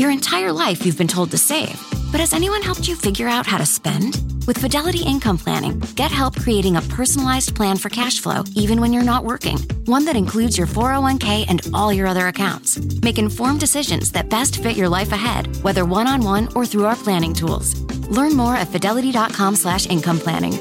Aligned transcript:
Your 0.00 0.10
entire 0.10 0.50
life 0.50 0.86
you've 0.86 0.96
been 0.96 1.06
told 1.06 1.30
to 1.30 1.36
save, 1.36 1.78
but 2.10 2.20
has 2.20 2.32
anyone 2.32 2.62
helped 2.62 2.88
you 2.88 2.96
figure 2.96 3.28
out 3.28 3.44
how 3.46 3.58
to 3.58 3.66
spend? 3.66 4.16
With 4.46 4.56
Fidelity 4.56 5.02
Income 5.04 5.36
Planning, 5.36 5.78
get 5.94 6.10
help 6.10 6.40
creating 6.40 6.76
a 6.76 6.80
personalized 6.96 7.54
plan 7.54 7.76
for 7.76 7.90
cash 7.90 8.18
flow 8.18 8.42
even 8.56 8.80
when 8.80 8.94
you're 8.94 9.10
not 9.12 9.24
working. 9.24 9.58
One 9.84 10.06
that 10.06 10.16
includes 10.16 10.56
your 10.56 10.66
401k 10.66 11.44
and 11.50 11.60
all 11.74 11.92
your 11.92 12.06
other 12.06 12.28
accounts. 12.28 12.78
Make 13.02 13.18
informed 13.18 13.60
decisions 13.60 14.10
that 14.12 14.30
best 14.30 14.62
fit 14.62 14.74
your 14.74 14.88
life 14.88 15.12
ahead, 15.12 15.54
whether 15.62 15.84
one-on-one 15.84 16.48
or 16.56 16.64
through 16.64 16.86
our 16.86 16.96
planning 16.96 17.34
tools. 17.34 17.78
Learn 18.08 18.34
more 18.34 18.56
at 18.56 18.68
fidelity.com 18.68 19.54
slash 19.54 19.86
income 19.86 20.18
planning. 20.18 20.54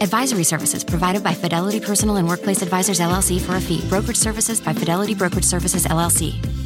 Advisory 0.00 0.44
services 0.44 0.82
provided 0.82 1.22
by 1.22 1.34
Fidelity 1.34 1.80
Personal 1.80 2.16
and 2.16 2.26
Workplace 2.26 2.62
Advisors 2.62 3.00
LLC 3.00 3.42
for 3.42 3.56
a 3.56 3.60
fee. 3.60 3.86
Brokerage 3.90 4.16
services 4.16 4.58
by 4.58 4.72
Fidelity 4.72 5.14
Brokerage 5.14 5.44
Services 5.44 5.84
LLC. 5.84 6.65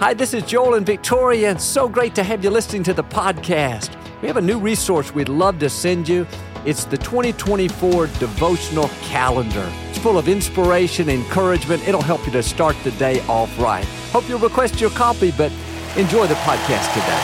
Hi, 0.00 0.14
this 0.14 0.32
is 0.32 0.44
Joel 0.44 0.76
and 0.76 0.86
Victoria, 0.86 1.50
and 1.50 1.60
so 1.60 1.86
great 1.86 2.14
to 2.14 2.22
have 2.22 2.42
you 2.42 2.48
listening 2.48 2.82
to 2.84 2.94
the 2.94 3.04
podcast. 3.04 3.94
We 4.22 4.28
have 4.28 4.38
a 4.38 4.40
new 4.40 4.58
resource 4.58 5.14
we'd 5.14 5.28
love 5.28 5.58
to 5.58 5.68
send 5.68 6.08
you. 6.08 6.26
It's 6.64 6.86
the 6.86 6.96
2024 6.96 8.06
devotional 8.06 8.88
calendar. 9.02 9.70
It's 9.90 9.98
full 9.98 10.16
of 10.16 10.26
inspiration, 10.26 11.10
encouragement. 11.10 11.86
It'll 11.86 12.00
help 12.00 12.24
you 12.24 12.32
to 12.32 12.42
start 12.42 12.76
the 12.82 12.92
day 12.92 13.20
off 13.26 13.58
right. 13.58 13.84
Hope 14.10 14.26
you'll 14.26 14.38
request 14.38 14.80
your 14.80 14.88
copy, 14.88 15.32
but 15.32 15.52
enjoy 15.98 16.26
the 16.26 16.34
podcast 16.46 16.94
today. 16.94 17.20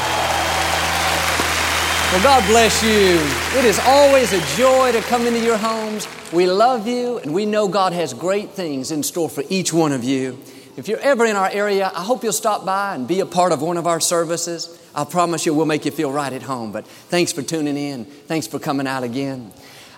Well, 2.13 2.23
God 2.23 2.47
bless 2.47 2.83
you. 2.83 3.59
It 3.59 3.65
is 3.65 3.81
always 3.87 4.35
a 4.35 4.41
joy 4.55 4.93
to 4.93 5.01
come 5.01 5.27
into 5.27 5.41
your 5.41 5.57
homes. 5.57 6.07
We 6.31 6.45
love 6.45 6.87
you, 6.87 7.21
and 7.21 7.33
we 7.33 7.47
know 7.47 7.69
God 7.69 7.95
has 7.95 8.13
great 8.13 8.51
things 8.51 8.91
in 8.91 9.03
store 9.03 9.31
for 9.31 9.45
each 9.49 9.73
one 9.73 9.93
of 9.93 10.05
you. 10.05 10.39
If 10.77 10.89
you're 10.89 11.01
ever 11.01 11.25
in 11.25 11.37
our 11.37 11.49
area, 11.49 11.91
I 11.95 12.03
hope 12.03 12.23
you'll 12.23 12.35
stop 12.35 12.67
by 12.67 12.95
and 12.95 13.09
be 13.09 13.21
a 13.21 13.27
part 13.27 13.51
of 13.53 13.63
one 13.63 13.79
of 13.79 13.87
our 13.87 13.99
services. 13.99 14.79
I 14.95 15.05
promise 15.05 15.47
you 15.47 15.55
we'll 15.55 15.65
make 15.65 15.87
you 15.87 15.91
feel 15.91 16.13
right 16.13 16.31
at 16.31 16.43
home. 16.43 16.71
But 16.71 16.87
thanks 16.87 17.33
for 17.33 17.41
tuning 17.41 17.79
in. 17.79 18.05
Thanks 18.05 18.47
for 18.47 18.59
coming 18.59 18.87
out 18.87 19.03
again. 19.03 19.53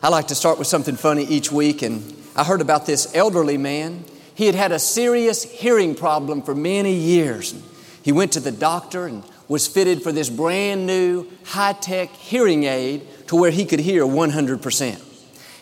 I 0.05 0.09
like 0.09 0.28
to 0.28 0.37
start 0.37 0.56
with 0.56 0.69
something 0.69 0.94
funny 0.94 1.25
each 1.25 1.50
week, 1.50 1.83
and 1.83 2.15
I 2.37 2.44
heard 2.44 2.61
about 2.61 2.87
this 2.87 3.12
elderly 3.16 3.59
man. 3.59 4.05
He 4.37 4.47
had 4.47 4.55
had 4.55 4.71
a 4.71 4.78
serious 4.78 5.43
hearing 5.43 5.97
problem 5.97 6.43
for 6.43 6.55
many 6.55 6.95
years. 6.95 7.60
He 8.05 8.12
went 8.12 8.31
to 8.34 8.41
the 8.41 8.53
doctor 8.53 9.06
and 9.06 9.25
was 9.49 9.66
fitted 9.66 10.05
for 10.05 10.12
this 10.12 10.31
brand 10.31 10.87
new 10.87 11.27
high 11.45 11.72
tech 11.72 12.10
hearing 12.10 12.62
aid 12.62 13.05
to 13.27 13.34
where 13.34 13.50
he 13.50 13.65
could 13.65 13.81
hear 13.81 14.05
100%. 14.05 15.03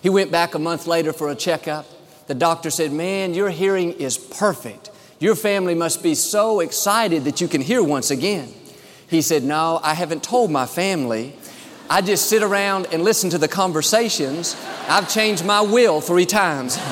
He 0.03 0.11
went 0.11 0.31
back 0.31 0.55
a 0.55 0.59
month 0.59 0.87
later 0.87 1.15
for 1.15 1.31
a 1.31 1.35
checkup. 1.35 1.87
The 2.27 2.35
doctor 2.35 2.69
said, 2.69 2.93
Man, 2.93 3.33
your 3.33 3.49
hearing 3.49 3.93
is 3.93 4.19
perfect. 4.19 4.91
Your 5.19 5.35
family 5.35 5.75
must 5.75 6.03
be 6.03 6.15
so 6.15 6.61
excited 6.61 7.25
that 7.25 7.41
you 7.41 7.49
can 7.49 7.63
hear 7.63 7.83
once 7.83 8.11
again. 8.11 8.53
He 9.09 9.23
said, 9.23 9.45
No, 9.45 9.81
I 9.83 9.95
haven't 9.95 10.23
told 10.23 10.51
my 10.51 10.67
family. 10.67 11.35
I 11.89 12.03
just 12.03 12.29
sit 12.29 12.43
around 12.43 12.89
and 12.93 13.03
listen 13.05 13.31
to 13.31 13.39
the 13.39 13.49
conversations. 13.49 14.57
I've 14.89 15.09
changed 15.09 15.45
my 15.45 15.61
will 15.61 16.01
three 16.01 16.27
times. 16.27 16.77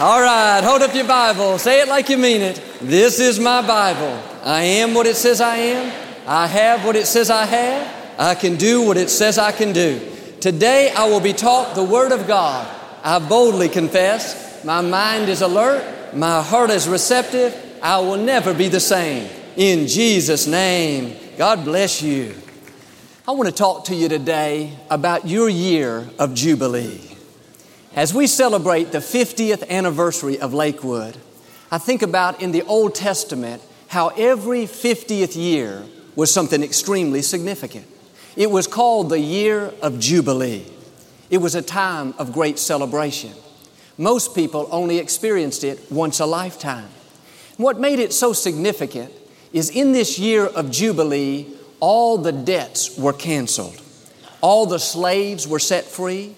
All 0.00 0.20
right, 0.22 0.60
hold 0.62 0.82
up 0.82 0.94
your 0.94 1.08
Bible. 1.08 1.58
Say 1.58 1.80
it 1.80 1.88
like 1.88 2.08
you 2.08 2.18
mean 2.18 2.40
it. 2.40 2.62
This 2.80 3.18
is 3.18 3.40
my 3.40 3.66
Bible. 3.66 4.22
I 4.44 4.62
am 4.62 4.94
what 4.94 5.06
it 5.06 5.16
says 5.16 5.40
I 5.40 5.56
am. 5.56 5.92
I 6.26 6.46
have 6.46 6.84
what 6.84 6.94
it 6.94 7.06
says 7.06 7.30
I 7.30 7.46
have. 7.46 8.20
I 8.20 8.34
can 8.36 8.56
do 8.56 8.82
what 8.82 8.96
it 8.96 9.10
says 9.10 9.38
I 9.38 9.50
can 9.50 9.72
do. 9.72 10.00
Today 10.40 10.92
I 10.94 11.08
will 11.08 11.20
be 11.20 11.32
taught 11.32 11.74
the 11.74 11.82
Word 11.82 12.12
of 12.12 12.28
God. 12.28 12.68
I 13.02 13.18
boldly 13.18 13.68
confess. 13.68 14.62
My 14.64 14.82
mind 14.82 15.28
is 15.28 15.42
alert. 15.42 15.97
My 16.14 16.42
heart 16.42 16.70
is 16.70 16.88
receptive. 16.88 17.54
I 17.82 17.98
will 17.98 18.16
never 18.16 18.54
be 18.54 18.68
the 18.68 18.80
same. 18.80 19.28
In 19.56 19.86
Jesus' 19.86 20.46
name, 20.46 21.16
God 21.36 21.64
bless 21.64 22.00
you. 22.00 22.34
I 23.26 23.32
want 23.32 23.48
to 23.48 23.54
talk 23.54 23.84
to 23.86 23.94
you 23.94 24.08
today 24.08 24.72
about 24.90 25.28
your 25.28 25.50
year 25.50 26.08
of 26.18 26.34
Jubilee. 26.34 27.00
As 27.94 28.14
we 28.14 28.26
celebrate 28.26 28.90
the 28.90 28.98
50th 28.98 29.68
anniversary 29.68 30.38
of 30.40 30.54
Lakewood, 30.54 31.16
I 31.70 31.76
think 31.76 32.00
about 32.00 32.40
in 32.40 32.52
the 32.52 32.62
Old 32.62 32.94
Testament 32.94 33.62
how 33.88 34.08
every 34.08 34.64
50th 34.64 35.36
year 35.36 35.84
was 36.16 36.32
something 36.32 36.62
extremely 36.62 37.20
significant. 37.20 37.86
It 38.34 38.50
was 38.50 38.66
called 38.66 39.10
the 39.10 39.20
year 39.20 39.74
of 39.82 40.00
Jubilee. 40.00 40.64
It 41.28 41.38
was 41.38 41.54
a 41.54 41.62
time 41.62 42.14
of 42.18 42.32
great 42.32 42.58
celebration. 42.58 43.32
Most 43.98 44.34
people 44.34 44.68
only 44.70 44.98
experienced 44.98 45.64
it 45.64 45.90
once 45.90 46.20
a 46.20 46.26
lifetime. 46.26 46.88
What 47.56 47.80
made 47.80 47.98
it 47.98 48.12
so 48.12 48.32
significant 48.32 49.12
is 49.52 49.70
in 49.70 49.90
this 49.90 50.20
year 50.20 50.46
of 50.46 50.70
Jubilee, 50.70 51.48
all 51.80 52.16
the 52.16 52.30
debts 52.30 52.96
were 52.96 53.12
canceled. 53.12 53.82
All 54.40 54.66
the 54.66 54.78
slaves 54.78 55.48
were 55.48 55.58
set 55.58 55.84
free. 55.84 56.36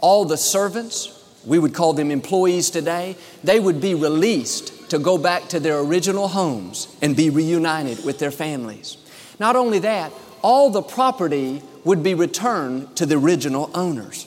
All 0.00 0.24
the 0.24 0.38
servants, 0.38 1.22
we 1.44 1.58
would 1.58 1.74
call 1.74 1.92
them 1.92 2.10
employees 2.10 2.70
today, 2.70 3.16
they 3.42 3.60
would 3.60 3.82
be 3.82 3.94
released 3.94 4.88
to 4.90 4.98
go 4.98 5.18
back 5.18 5.48
to 5.48 5.60
their 5.60 5.80
original 5.80 6.28
homes 6.28 6.94
and 7.02 7.14
be 7.14 7.28
reunited 7.28 8.02
with 8.04 8.18
their 8.18 8.30
families. 8.30 8.96
Not 9.38 9.56
only 9.56 9.78
that, 9.80 10.12
all 10.40 10.70
the 10.70 10.82
property 10.82 11.62
would 11.84 12.02
be 12.02 12.14
returned 12.14 12.96
to 12.96 13.04
the 13.04 13.16
original 13.16 13.70
owners. 13.74 14.26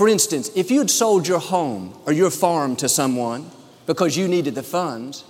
For 0.00 0.08
instance, 0.08 0.50
if 0.54 0.70
you'd 0.70 0.90
sold 0.90 1.28
your 1.28 1.40
home 1.40 1.94
or 2.06 2.14
your 2.14 2.30
farm 2.30 2.74
to 2.76 2.88
someone 2.88 3.50
because 3.84 4.16
you 4.16 4.28
needed 4.28 4.54
the 4.54 4.62
funds, 4.62 5.24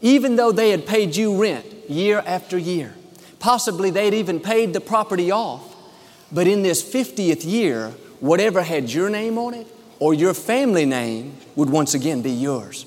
even 0.00 0.36
though 0.36 0.52
they 0.52 0.70
had 0.70 0.86
paid 0.86 1.16
you 1.16 1.42
rent 1.42 1.66
year 1.90 2.22
after 2.24 2.56
year, 2.56 2.94
possibly 3.40 3.90
they'd 3.90 4.14
even 4.14 4.38
paid 4.38 4.74
the 4.74 4.80
property 4.80 5.32
off, 5.32 5.74
but 6.30 6.46
in 6.46 6.62
this 6.62 6.84
50th 6.84 7.44
year, 7.44 7.88
whatever 8.20 8.62
had 8.62 8.92
your 8.92 9.10
name 9.10 9.38
on 9.38 9.54
it 9.54 9.66
or 9.98 10.14
your 10.14 10.34
family 10.34 10.86
name 10.86 11.36
would 11.56 11.70
once 11.70 11.92
again 11.92 12.22
be 12.22 12.30
yours. 12.30 12.86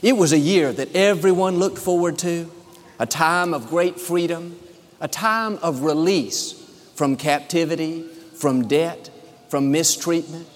It 0.00 0.16
was 0.16 0.32
a 0.32 0.38
year 0.38 0.72
that 0.72 0.96
everyone 0.96 1.58
looked 1.58 1.76
forward 1.76 2.16
to, 2.20 2.50
a 2.98 3.04
time 3.04 3.52
of 3.52 3.68
great 3.68 4.00
freedom, 4.00 4.58
a 4.98 5.08
time 5.08 5.58
of 5.58 5.82
release 5.82 6.54
from 6.94 7.16
captivity, 7.16 8.02
from 8.34 8.66
debt, 8.66 9.10
from 9.50 9.70
mistreatment. 9.70 10.46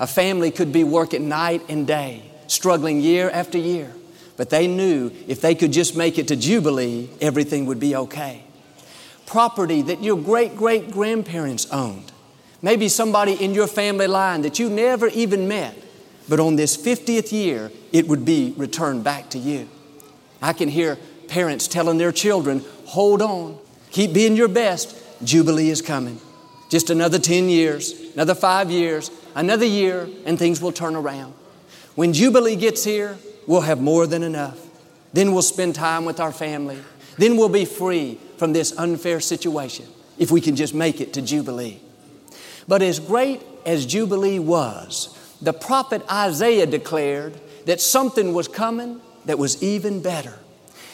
A 0.00 0.06
family 0.06 0.50
could 0.50 0.72
be 0.72 0.84
working 0.84 1.28
night 1.28 1.62
and 1.68 1.86
day, 1.86 2.22
struggling 2.46 3.00
year 3.00 3.28
after 3.30 3.58
year, 3.58 3.92
but 4.36 4.50
they 4.50 4.66
knew 4.68 5.10
if 5.26 5.40
they 5.40 5.54
could 5.54 5.72
just 5.72 5.96
make 5.96 6.18
it 6.18 6.28
to 6.28 6.36
Jubilee, 6.36 7.10
everything 7.20 7.66
would 7.66 7.80
be 7.80 7.96
okay. 7.96 8.44
Property 9.26 9.82
that 9.82 10.02
your 10.02 10.16
great 10.16 10.56
great 10.56 10.90
grandparents 10.90 11.66
owned, 11.70 12.12
maybe 12.62 12.88
somebody 12.88 13.32
in 13.32 13.54
your 13.54 13.66
family 13.66 14.06
line 14.06 14.42
that 14.42 14.58
you 14.58 14.70
never 14.70 15.08
even 15.08 15.48
met, 15.48 15.76
but 16.28 16.38
on 16.38 16.56
this 16.56 16.76
50th 16.76 17.32
year, 17.32 17.72
it 17.92 18.06
would 18.06 18.24
be 18.24 18.54
returned 18.56 19.02
back 19.02 19.30
to 19.30 19.38
you. 19.38 19.68
I 20.40 20.52
can 20.52 20.68
hear 20.68 20.96
parents 21.26 21.66
telling 21.66 21.98
their 21.98 22.12
children, 22.12 22.64
hold 22.86 23.20
on, 23.20 23.58
keep 23.90 24.12
being 24.12 24.36
your 24.36 24.48
best, 24.48 24.96
Jubilee 25.24 25.70
is 25.70 25.82
coming. 25.82 26.20
Just 26.70 26.90
another 26.90 27.18
10 27.18 27.48
years, 27.48 27.92
another 28.14 28.34
five 28.34 28.70
years, 28.70 29.10
another 29.38 29.64
year, 29.64 30.08
and 30.26 30.36
things 30.38 30.60
will 30.60 30.72
turn 30.72 30.96
around. 30.96 31.32
When 31.94 32.12
Jubilee 32.12 32.56
gets 32.56 32.84
here, 32.84 33.16
we'll 33.46 33.62
have 33.62 33.80
more 33.80 34.06
than 34.06 34.22
enough. 34.22 34.58
Then 35.12 35.32
we'll 35.32 35.42
spend 35.42 35.76
time 35.76 36.04
with 36.04 36.20
our 36.20 36.32
family. 36.32 36.78
Then 37.16 37.36
we'll 37.36 37.48
be 37.48 37.64
free 37.64 38.18
from 38.36 38.52
this 38.52 38.76
unfair 38.76 39.20
situation 39.20 39.86
if 40.18 40.30
we 40.32 40.40
can 40.40 40.56
just 40.56 40.74
make 40.74 41.00
it 41.00 41.12
to 41.14 41.22
Jubilee. 41.22 41.80
But 42.66 42.82
as 42.82 42.98
great 42.98 43.40
as 43.64 43.86
Jubilee 43.86 44.40
was, 44.40 45.16
the 45.40 45.52
prophet 45.52 46.02
Isaiah 46.10 46.66
declared 46.66 47.40
that 47.66 47.80
something 47.80 48.34
was 48.34 48.48
coming 48.48 49.00
that 49.24 49.38
was 49.38 49.62
even 49.62 50.02
better. 50.02 50.38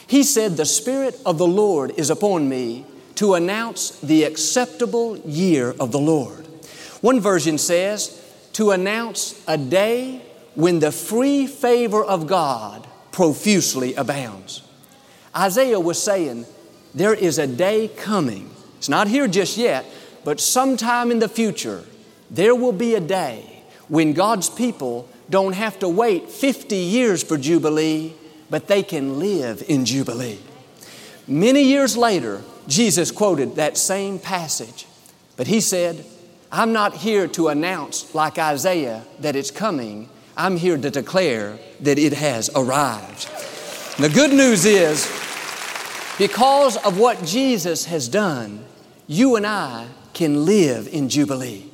He 0.07 0.23
said, 0.23 0.57
The 0.57 0.67
Spirit 0.67 1.19
of 1.25 1.39
the 1.39 1.47
Lord 1.47 1.93
is 1.97 2.11
upon 2.11 2.49
me 2.49 2.85
to 3.15 3.35
announce 3.35 3.99
the 4.01 4.25
acceptable 4.25 5.17
year 5.19 5.75
of 5.81 5.93
the 5.93 5.99
Lord. 5.99 6.47
One 7.01 7.21
version 7.21 7.59
says, 7.59 8.24
to 8.55 8.71
announce 8.71 9.43
a 9.47 9.59
day 9.59 10.23
when 10.55 10.79
the 10.79 10.93
free 10.93 11.47
favor 11.47 12.05
of 12.05 12.27
God 12.27 12.87
profusely 13.13 13.95
abounds. 13.95 14.63
Isaiah 15.37 15.81
was 15.81 16.03
saying, 16.03 16.47
There 16.95 17.15
is 17.15 17.39
a 17.39 17.47
day 17.47 17.89
coming. 17.89 18.51
It's 18.79 18.89
not 18.89 19.09
here 19.09 19.29
just 19.29 19.57
yet, 19.57 19.85
but 20.25 20.41
sometime 20.41 21.11
in 21.11 21.19
the 21.19 21.29
future, 21.29 21.85
there 22.31 22.55
will 22.55 22.73
be 22.73 22.95
a 22.95 23.01
day 23.01 23.63
when 23.89 24.13
God's 24.13 24.49
people 24.49 25.09
don't 25.29 25.55
have 25.55 25.79
to 25.81 25.89
wait 25.89 26.31
50 26.31 26.77
years 26.77 27.23
for 27.23 27.37
Jubilee, 27.37 28.15
but 28.51 28.69
they 28.69 28.83
can 28.83 29.19
live 29.19 29.63
in 29.69 29.85
Jubilee. 29.85 30.39
Many 31.27 31.63
years 31.63 31.97
later, 31.97 32.43
Jesus 32.69 33.11
quoted 33.11 33.57
that 33.57 33.77
same 33.77 34.19
passage, 34.19 34.87
but 35.37 35.47
he 35.47 35.61
said, 35.61 36.05
I'm 36.55 36.73
not 36.73 36.95
here 36.95 37.27
to 37.27 37.49
announce, 37.49 38.15
like 38.15 38.39
Isaiah, 38.39 39.03
that 39.19 39.35
it's 39.35 39.51
coming. 39.51 40.09
I'm 40.37 40.57
here 40.57 40.77
to 40.77 40.89
declare 40.89 41.59
that 41.81 41.99
it 41.99 42.13
has 42.13 42.49
arrived. 42.55 43.29
The 43.99 44.09
good 44.09 44.33
news 44.33 44.65
is, 44.65 45.05
because 46.17 46.77
of 46.77 46.97
what 46.97 47.25
Jesus 47.25 47.87
has 47.87 48.07
done, 48.07 48.65
you 49.09 49.35
and 49.35 49.45
I 49.45 49.89
can 50.13 50.45
live 50.45 50.87
in 50.87 51.09
Jubilee. 51.09 51.69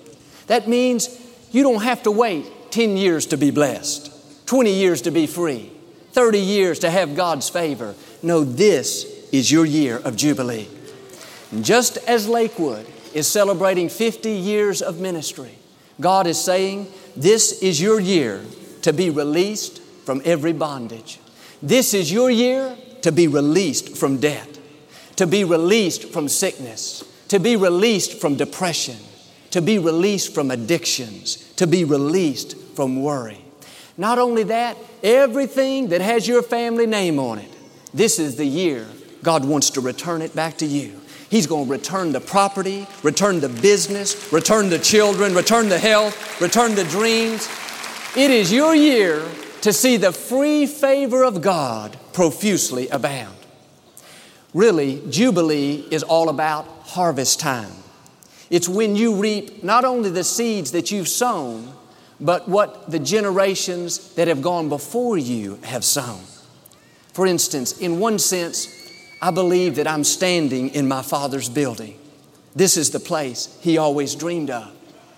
That 0.46 0.66
means 0.66 1.10
you 1.52 1.62
don't 1.62 1.82
have 1.82 2.02
to 2.04 2.10
wait 2.10 2.72
10 2.72 2.96
years 2.96 3.26
to 3.26 3.36
be 3.36 3.50
blessed, 3.50 4.10
20 4.46 4.72
years 4.72 5.02
to 5.02 5.10
be 5.10 5.26
free, 5.26 5.70
30 6.12 6.38
years 6.38 6.78
to 6.78 6.90
have 6.90 7.14
God's 7.14 7.50
favor. 7.50 7.94
No, 8.22 8.44
this 8.44 9.04
is 9.30 9.52
your 9.52 9.66
year 9.66 9.98
of 9.98 10.16
Jubilee. 10.16 10.68
And 11.52 11.66
just 11.66 11.98
as 12.08 12.26
Lakewood 12.26 12.86
is 13.14 13.26
celebrating 13.26 13.88
50 13.88 14.30
years 14.30 14.82
of 14.82 15.00
ministry, 15.00 15.56
God 16.00 16.26
is 16.26 16.42
saying, 16.42 16.88
This 17.16 17.62
is 17.62 17.80
your 17.80 18.00
year 18.00 18.42
to 18.82 18.92
be 18.92 19.10
released 19.10 19.80
from 20.04 20.22
every 20.24 20.52
bondage. 20.52 21.20
This 21.62 21.92
is 21.92 22.10
your 22.10 22.30
year 22.30 22.76
to 23.02 23.12
be 23.12 23.26
released 23.26 23.96
from 23.96 24.18
debt, 24.18 24.58
to 25.16 25.26
be 25.26 25.44
released 25.44 26.10
from 26.10 26.28
sickness, 26.28 27.04
to 27.28 27.38
be 27.38 27.56
released 27.56 28.20
from 28.20 28.36
depression, 28.36 28.96
to 29.50 29.60
be 29.60 29.78
released 29.78 30.34
from 30.34 30.50
addictions, 30.50 31.36
to 31.54 31.66
be 31.66 31.84
released 31.84 32.56
from 32.74 33.02
worry. 33.02 33.44
Not 33.96 34.18
only 34.18 34.44
that, 34.44 34.76
everything 35.02 35.88
that 35.88 36.00
has 36.00 36.26
your 36.26 36.42
family 36.42 36.86
name 36.86 37.18
on 37.18 37.38
it, 37.38 37.50
this 37.92 38.18
is 38.18 38.36
the 38.36 38.46
year 38.46 38.86
God 39.22 39.44
wants 39.44 39.70
to 39.70 39.80
return 39.80 40.22
it 40.22 40.34
back 40.34 40.58
to 40.58 40.66
you. 40.66 40.99
He's 41.30 41.46
going 41.46 41.66
to 41.66 41.70
return 41.70 42.10
the 42.10 42.20
property, 42.20 42.88
return 43.04 43.38
the 43.38 43.48
business, 43.48 44.32
return 44.32 44.68
the 44.68 44.80
children, 44.80 45.32
return 45.32 45.68
the 45.68 45.78
health, 45.78 46.40
return 46.40 46.74
the 46.74 46.84
dreams. 46.84 47.48
It 48.16 48.32
is 48.32 48.52
your 48.52 48.74
year 48.74 49.24
to 49.60 49.72
see 49.72 49.96
the 49.96 50.12
free 50.12 50.66
favor 50.66 51.22
of 51.22 51.40
God 51.40 51.96
profusely 52.12 52.88
abound. 52.88 53.36
Really, 54.52 55.00
Jubilee 55.08 55.86
is 55.92 56.02
all 56.02 56.28
about 56.28 56.66
harvest 56.82 57.38
time. 57.38 57.70
It's 58.50 58.68
when 58.68 58.96
you 58.96 59.14
reap 59.14 59.62
not 59.62 59.84
only 59.84 60.10
the 60.10 60.24
seeds 60.24 60.72
that 60.72 60.90
you've 60.90 61.06
sown, 61.06 61.72
but 62.18 62.48
what 62.48 62.90
the 62.90 62.98
generations 62.98 64.14
that 64.14 64.26
have 64.26 64.42
gone 64.42 64.68
before 64.68 65.16
you 65.16 65.60
have 65.62 65.84
sown. 65.84 66.20
For 67.12 67.26
instance, 67.26 67.78
in 67.78 68.00
one 68.00 68.18
sense, 68.18 68.79
I 69.22 69.30
believe 69.30 69.76
that 69.76 69.86
I'm 69.86 70.04
standing 70.04 70.70
in 70.70 70.88
my 70.88 71.02
Father's 71.02 71.48
building. 71.48 71.98
This 72.54 72.76
is 72.76 72.90
the 72.90 73.00
place 73.00 73.56
He 73.60 73.78
always 73.78 74.14
dreamed 74.14 74.50
of. 74.50 74.72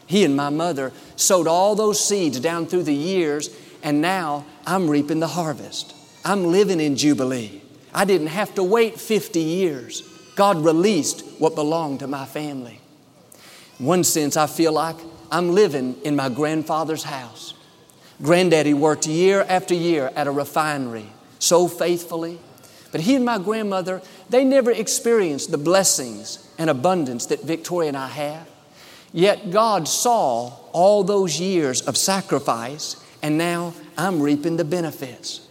He 0.06 0.24
and 0.24 0.36
my 0.36 0.50
mother 0.50 0.92
sowed 1.16 1.46
all 1.46 1.74
those 1.74 2.04
seeds 2.04 2.40
down 2.40 2.66
through 2.66 2.82
the 2.82 2.94
years, 2.94 3.48
and 3.82 4.00
now 4.00 4.44
I'm 4.66 4.90
reaping 4.90 5.20
the 5.20 5.28
harvest. 5.28 5.94
I'm 6.24 6.44
living 6.44 6.80
in 6.80 6.96
Jubilee. 6.96 7.62
I 7.94 8.04
didn't 8.04 8.28
have 8.28 8.54
to 8.56 8.62
wait 8.62 9.00
50 9.00 9.40
years. 9.40 10.02
God 10.36 10.64
released 10.64 11.24
what 11.38 11.54
belonged 11.54 12.00
to 12.00 12.06
my 12.06 12.24
family. 12.24 12.80
In 13.78 13.86
one 13.86 14.04
sense, 14.04 14.36
I 14.36 14.46
feel 14.46 14.72
like 14.72 14.96
I'm 15.30 15.54
living 15.54 15.96
in 16.04 16.16
my 16.16 16.28
grandfather's 16.28 17.04
house. 17.04 17.54
Granddaddy 18.20 18.74
worked 18.74 19.06
year 19.06 19.44
after 19.48 19.74
year 19.74 20.12
at 20.14 20.26
a 20.26 20.30
refinery 20.30 21.06
so 21.38 21.66
faithfully. 21.66 22.38
But 22.92 23.00
he 23.00 23.16
and 23.16 23.24
my 23.24 23.38
grandmother, 23.38 24.02
they 24.30 24.44
never 24.44 24.70
experienced 24.70 25.50
the 25.50 25.58
blessings 25.58 26.46
and 26.58 26.70
abundance 26.70 27.26
that 27.26 27.42
Victoria 27.42 27.88
and 27.88 27.96
I 27.96 28.08
have. 28.08 28.48
Yet 29.12 29.50
God 29.50 29.88
saw 29.88 30.52
all 30.72 31.02
those 31.02 31.40
years 31.40 31.82
of 31.82 31.96
sacrifice, 31.96 32.96
and 33.22 33.36
now 33.36 33.74
I'm 33.96 34.22
reaping 34.22 34.56
the 34.56 34.64
benefits. 34.64 35.46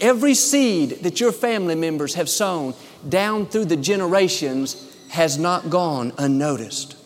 Every 0.00 0.34
seed 0.34 1.02
that 1.02 1.20
your 1.20 1.32
family 1.32 1.74
members 1.74 2.14
have 2.14 2.28
sown 2.28 2.74
down 3.08 3.46
through 3.46 3.66
the 3.66 3.76
generations 3.76 4.96
has 5.10 5.38
not 5.38 5.70
gone 5.70 6.12
unnoticed. 6.18 6.96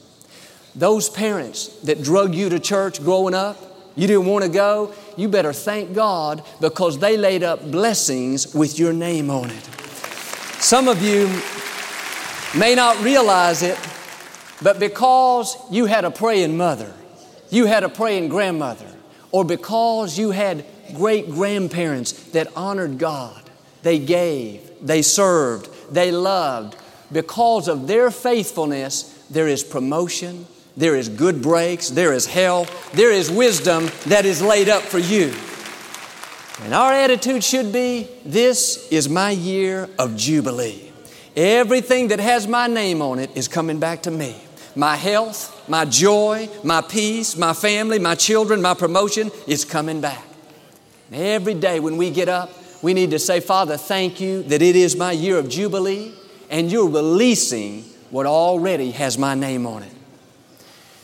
Those 0.74 1.08
parents 1.08 1.68
that 1.82 2.02
drug 2.02 2.34
you 2.34 2.48
to 2.48 2.58
church 2.58 3.02
growing 3.02 3.34
up, 3.34 3.71
you 3.94 4.06
didn't 4.06 4.26
want 4.26 4.44
to 4.44 4.50
go, 4.50 4.94
you 5.16 5.28
better 5.28 5.52
thank 5.52 5.94
God 5.94 6.42
because 6.60 6.98
they 6.98 7.16
laid 7.16 7.42
up 7.42 7.70
blessings 7.70 8.54
with 8.54 8.78
your 8.78 8.92
name 8.92 9.30
on 9.30 9.50
it. 9.50 9.64
Some 10.60 10.88
of 10.88 11.02
you 11.02 11.26
may 12.58 12.74
not 12.74 13.02
realize 13.02 13.62
it, 13.62 13.78
but 14.62 14.78
because 14.78 15.56
you 15.70 15.86
had 15.86 16.04
a 16.04 16.10
praying 16.10 16.56
mother, 16.56 16.92
you 17.50 17.66
had 17.66 17.84
a 17.84 17.88
praying 17.88 18.28
grandmother, 18.28 18.86
or 19.30 19.44
because 19.44 20.18
you 20.18 20.30
had 20.30 20.64
great 20.94 21.30
grandparents 21.30 22.12
that 22.30 22.48
honored 22.56 22.98
God, 22.98 23.42
they 23.82 23.98
gave, 23.98 24.70
they 24.80 25.02
served, 25.02 25.68
they 25.92 26.12
loved. 26.12 26.76
Because 27.10 27.68
of 27.68 27.86
their 27.86 28.10
faithfulness, 28.10 29.02
there 29.30 29.48
is 29.48 29.62
promotion, 29.64 30.46
there 30.76 30.96
is 30.96 31.08
good 31.08 31.42
breaks, 31.42 31.90
there 31.90 32.12
is 32.12 32.26
health, 32.26 32.92
there 32.92 33.10
is 33.10 33.30
wisdom 33.30 33.90
that 34.06 34.24
is 34.24 34.40
laid 34.40 34.68
up 34.68 34.82
for 34.82 34.98
you. 34.98 35.34
And 36.62 36.74
our 36.74 36.92
attitude 36.92 37.42
should 37.42 37.72
be 37.72 38.08
this 38.24 38.88
is 38.90 39.08
my 39.08 39.30
year 39.30 39.88
of 39.98 40.16
Jubilee. 40.16 40.90
Everything 41.34 42.08
that 42.08 42.20
has 42.20 42.46
my 42.46 42.66
name 42.66 43.02
on 43.02 43.18
it 43.18 43.30
is 43.36 43.48
coming 43.48 43.80
back 43.80 44.02
to 44.02 44.10
me. 44.10 44.36
My 44.76 44.96
health, 44.96 45.68
my 45.68 45.84
joy, 45.84 46.48
my 46.62 46.80
peace, 46.80 47.36
my 47.36 47.52
family, 47.52 47.98
my 47.98 48.14
children, 48.14 48.62
my 48.62 48.74
promotion 48.74 49.30
is 49.46 49.64
coming 49.64 50.00
back. 50.00 50.22
Every 51.12 51.54
day 51.54 51.80
when 51.80 51.96
we 51.96 52.10
get 52.10 52.28
up, 52.28 52.50
we 52.82 52.94
need 52.94 53.10
to 53.10 53.18
say, 53.18 53.40
Father, 53.40 53.76
thank 53.76 54.20
you 54.20 54.42
that 54.44 54.62
it 54.62 54.76
is 54.76 54.96
my 54.96 55.12
year 55.12 55.38
of 55.38 55.48
Jubilee 55.48 56.12
and 56.50 56.70
you're 56.70 56.88
releasing 56.88 57.82
what 58.10 58.26
already 58.26 58.90
has 58.92 59.18
my 59.18 59.34
name 59.34 59.66
on 59.66 59.82
it. 59.82 59.92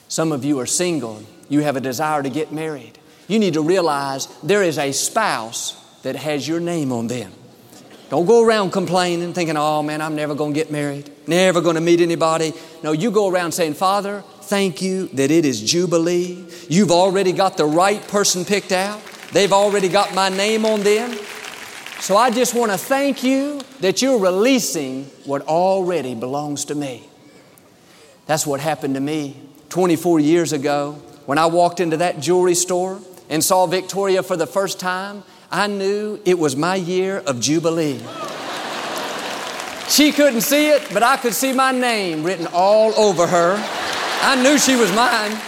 Some 0.08 0.32
of 0.32 0.44
you 0.44 0.58
are 0.60 0.66
single, 0.66 1.22
you 1.50 1.60
have 1.60 1.76
a 1.76 1.80
desire 1.80 2.22
to 2.22 2.30
get 2.30 2.50
married. 2.50 2.98
You 3.28 3.38
need 3.38 3.54
to 3.54 3.62
realize 3.62 4.26
there 4.42 4.62
is 4.62 4.78
a 4.78 4.92
spouse 4.92 5.76
that 6.02 6.16
has 6.16 6.48
your 6.48 6.60
name 6.60 6.92
on 6.92 7.08
them. 7.08 7.32
Don't 8.08 8.24
go 8.24 8.42
around 8.42 8.70
complaining, 8.70 9.34
thinking, 9.34 9.58
oh 9.58 9.82
man, 9.82 10.00
I'm 10.00 10.16
never 10.16 10.34
going 10.34 10.54
to 10.54 10.58
get 10.58 10.70
married, 10.70 11.10
never 11.26 11.60
going 11.60 11.74
to 11.74 11.82
meet 11.82 12.00
anybody. 12.00 12.54
No, 12.82 12.92
you 12.92 13.10
go 13.10 13.28
around 13.28 13.52
saying, 13.52 13.74
Father, 13.74 14.24
thank 14.42 14.80
you 14.80 15.08
that 15.08 15.30
it 15.30 15.44
is 15.44 15.60
Jubilee. 15.60 16.46
You've 16.70 16.90
already 16.90 17.32
got 17.32 17.58
the 17.58 17.66
right 17.66 18.00
person 18.08 18.46
picked 18.46 18.72
out, 18.72 19.02
they've 19.32 19.52
already 19.52 19.90
got 19.90 20.14
my 20.14 20.30
name 20.30 20.64
on 20.64 20.80
them. 20.80 21.18
So 22.00 22.16
I 22.16 22.30
just 22.30 22.54
want 22.54 22.72
to 22.72 22.78
thank 22.78 23.22
you 23.22 23.60
that 23.80 24.00
you're 24.00 24.18
releasing 24.18 25.04
what 25.26 25.42
already 25.42 26.14
belongs 26.14 26.66
to 26.66 26.74
me. 26.74 27.06
That's 28.24 28.46
what 28.46 28.60
happened 28.60 28.94
to 28.94 29.00
me 29.00 29.47
24 29.68 30.20
years 30.20 30.52
ago 30.52 30.92
when 31.26 31.38
I 31.38 31.46
walked 31.46 31.80
into 31.80 31.98
that 31.98 32.20
jewelry 32.20 32.54
store 32.54 33.00
and 33.28 33.44
saw 33.44 33.66
Victoria 33.66 34.22
for 34.22 34.36
the 34.36 34.46
first 34.46 34.80
time. 34.80 35.22
I 35.50 35.66
knew 35.66 36.20
it 36.24 36.38
was 36.38 36.56
my 36.56 36.76
year 36.76 37.18
of 37.18 37.40
Jubilee. 37.40 38.00
She 39.88 40.12
couldn't 40.12 40.42
see 40.42 40.68
it, 40.68 40.86
but 40.92 41.02
I 41.02 41.16
could 41.16 41.32
see 41.34 41.52
my 41.52 41.72
name 41.72 42.22
written 42.22 42.46
all 42.52 42.94
over 42.94 43.26
her. 43.26 43.56
I 44.22 44.40
knew 44.42 44.58
she 44.58 44.76
was 44.76 44.94
mine. 44.94 45.38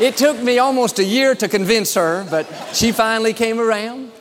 It 0.00 0.16
took 0.16 0.38
me 0.40 0.58
almost 0.58 0.98
a 0.98 1.04
year 1.04 1.34
to 1.34 1.48
convince 1.48 1.94
her, 1.94 2.26
but 2.30 2.46
she 2.72 2.92
finally 2.92 3.32
came 3.32 3.60
around. 3.60 4.12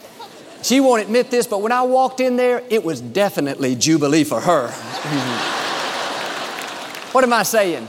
She 0.61 0.79
won't 0.79 1.03
admit 1.03 1.29
this, 1.31 1.47
but 1.47 1.61
when 1.61 1.71
I 1.71 1.83
walked 1.83 2.19
in 2.19 2.37
there, 2.37 2.63
it 2.69 2.83
was 2.83 2.99
definitely 2.99 3.75
Jubilee 3.75 4.23
for 4.23 4.39
her. 4.39 4.67
what 7.11 7.23
am 7.23 7.33
I 7.33 7.43
saying? 7.43 7.87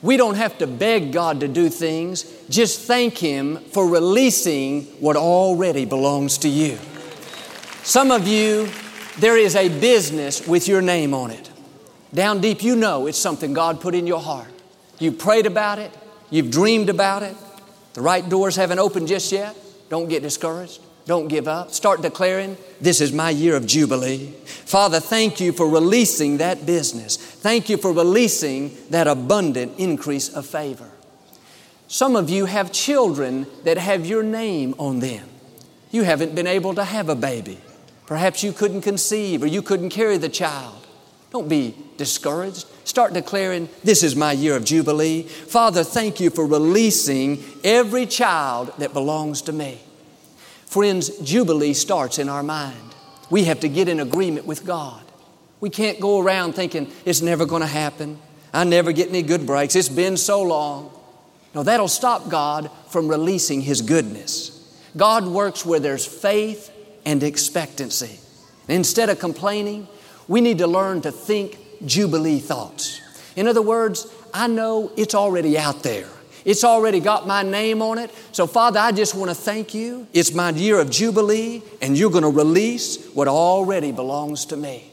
We 0.00 0.16
don't 0.16 0.36
have 0.36 0.58
to 0.58 0.66
beg 0.66 1.12
God 1.12 1.40
to 1.40 1.48
do 1.48 1.68
things. 1.68 2.24
Just 2.48 2.82
thank 2.82 3.18
Him 3.18 3.56
for 3.56 3.88
releasing 3.88 4.84
what 5.00 5.16
already 5.16 5.84
belongs 5.84 6.38
to 6.38 6.48
you. 6.48 6.78
Some 7.82 8.10
of 8.10 8.28
you, 8.28 8.68
there 9.18 9.36
is 9.36 9.56
a 9.56 9.68
business 9.68 10.46
with 10.46 10.68
your 10.68 10.82
name 10.82 11.14
on 11.14 11.30
it. 11.30 11.50
Down 12.14 12.40
deep, 12.40 12.62
you 12.62 12.76
know 12.76 13.06
it's 13.06 13.18
something 13.18 13.52
God 13.52 13.80
put 13.80 13.94
in 13.94 14.06
your 14.06 14.20
heart. 14.20 14.48
You've 14.98 15.18
prayed 15.18 15.46
about 15.46 15.78
it, 15.78 15.92
you've 16.30 16.50
dreamed 16.50 16.90
about 16.90 17.22
it. 17.22 17.36
The 17.94 18.02
right 18.02 18.26
doors 18.28 18.56
haven't 18.56 18.78
opened 18.78 19.08
just 19.08 19.32
yet. 19.32 19.56
Don't 19.88 20.08
get 20.08 20.22
discouraged. 20.22 20.80
Don't 21.08 21.28
give 21.28 21.48
up. 21.48 21.72
Start 21.72 22.02
declaring, 22.02 22.58
This 22.82 23.00
is 23.00 23.14
my 23.14 23.30
year 23.30 23.56
of 23.56 23.66
Jubilee. 23.66 24.26
Father, 24.44 25.00
thank 25.00 25.40
you 25.40 25.52
for 25.52 25.66
releasing 25.66 26.36
that 26.36 26.66
business. 26.66 27.16
Thank 27.16 27.70
you 27.70 27.78
for 27.78 27.94
releasing 27.94 28.76
that 28.90 29.08
abundant 29.08 29.78
increase 29.78 30.28
of 30.28 30.44
favor. 30.44 30.90
Some 31.86 32.14
of 32.14 32.28
you 32.28 32.44
have 32.44 32.72
children 32.72 33.46
that 33.64 33.78
have 33.78 34.04
your 34.04 34.22
name 34.22 34.74
on 34.78 34.98
them. 35.00 35.26
You 35.90 36.02
haven't 36.02 36.34
been 36.34 36.46
able 36.46 36.74
to 36.74 36.84
have 36.84 37.08
a 37.08 37.14
baby. 37.14 37.58
Perhaps 38.04 38.42
you 38.42 38.52
couldn't 38.52 38.82
conceive 38.82 39.42
or 39.42 39.46
you 39.46 39.62
couldn't 39.62 39.88
carry 39.88 40.18
the 40.18 40.28
child. 40.28 40.86
Don't 41.30 41.48
be 41.48 41.74
discouraged. 41.96 42.66
Start 42.84 43.14
declaring, 43.14 43.70
This 43.82 44.02
is 44.02 44.14
my 44.14 44.32
year 44.32 44.54
of 44.56 44.66
Jubilee. 44.66 45.22
Father, 45.22 45.84
thank 45.84 46.20
you 46.20 46.28
for 46.28 46.44
releasing 46.44 47.42
every 47.64 48.04
child 48.04 48.74
that 48.76 48.92
belongs 48.92 49.40
to 49.42 49.54
me. 49.54 49.80
Friends, 50.68 51.08
Jubilee 51.20 51.72
starts 51.72 52.18
in 52.18 52.28
our 52.28 52.42
mind. 52.42 52.94
We 53.30 53.44
have 53.44 53.60
to 53.60 53.68
get 53.68 53.88
in 53.88 54.00
agreement 54.00 54.46
with 54.46 54.66
God. 54.66 55.02
We 55.60 55.70
can't 55.70 55.98
go 55.98 56.20
around 56.20 56.52
thinking 56.52 56.92
it's 57.06 57.22
never 57.22 57.46
going 57.46 57.62
to 57.62 57.66
happen. 57.66 58.18
I 58.52 58.64
never 58.64 58.92
get 58.92 59.08
any 59.08 59.22
good 59.22 59.46
breaks. 59.46 59.74
It's 59.74 59.88
been 59.88 60.18
so 60.18 60.42
long. 60.42 60.92
No, 61.54 61.62
that'll 61.62 61.88
stop 61.88 62.28
God 62.28 62.70
from 62.88 63.08
releasing 63.08 63.62
His 63.62 63.80
goodness. 63.80 64.54
God 64.94 65.26
works 65.26 65.64
where 65.64 65.80
there's 65.80 66.04
faith 66.04 66.70
and 67.06 67.22
expectancy. 67.22 68.20
Instead 68.68 69.08
of 69.08 69.18
complaining, 69.18 69.88
we 70.28 70.42
need 70.42 70.58
to 70.58 70.66
learn 70.66 71.00
to 71.00 71.10
think 71.10 71.58
Jubilee 71.86 72.40
thoughts. 72.40 73.00
In 73.36 73.48
other 73.48 73.62
words, 73.62 74.06
I 74.34 74.46
know 74.48 74.92
it's 74.96 75.14
already 75.14 75.58
out 75.58 75.82
there. 75.82 76.08
It's 76.48 76.64
already 76.64 77.00
got 77.00 77.26
my 77.26 77.42
name 77.42 77.82
on 77.82 77.98
it. 77.98 78.10
So, 78.32 78.46
Father, 78.46 78.80
I 78.80 78.90
just 78.90 79.14
want 79.14 79.30
to 79.30 79.34
thank 79.34 79.74
you. 79.74 80.06
It's 80.14 80.32
my 80.32 80.48
year 80.48 80.80
of 80.80 80.88
Jubilee, 80.88 81.62
and 81.82 81.94
you're 81.94 82.10
going 82.10 82.22
to 82.22 82.30
release 82.30 83.04
what 83.12 83.28
already 83.28 83.92
belongs 83.92 84.46
to 84.46 84.56
me. 84.56 84.90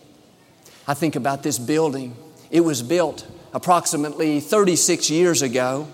I 0.85 0.95
think 0.95 1.15
about 1.15 1.43
this 1.43 1.57
building. 1.57 2.13
It 2.51 2.59
was 2.59 2.83
built 2.83 3.25
approximately 3.53 4.41
36 4.41 5.09
years 5.09 5.41
ago. 5.41 5.87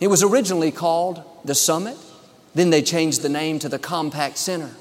It 0.00 0.08
was 0.08 0.22
originally 0.22 0.70
called 0.70 1.22
the 1.46 1.54
Summit, 1.54 1.96
then 2.54 2.68
they 2.68 2.82
changed 2.82 3.22
the 3.22 3.30
name 3.30 3.58
to 3.60 3.70
the 3.70 3.78
Compaq 3.78 4.36
Center. 4.36 4.72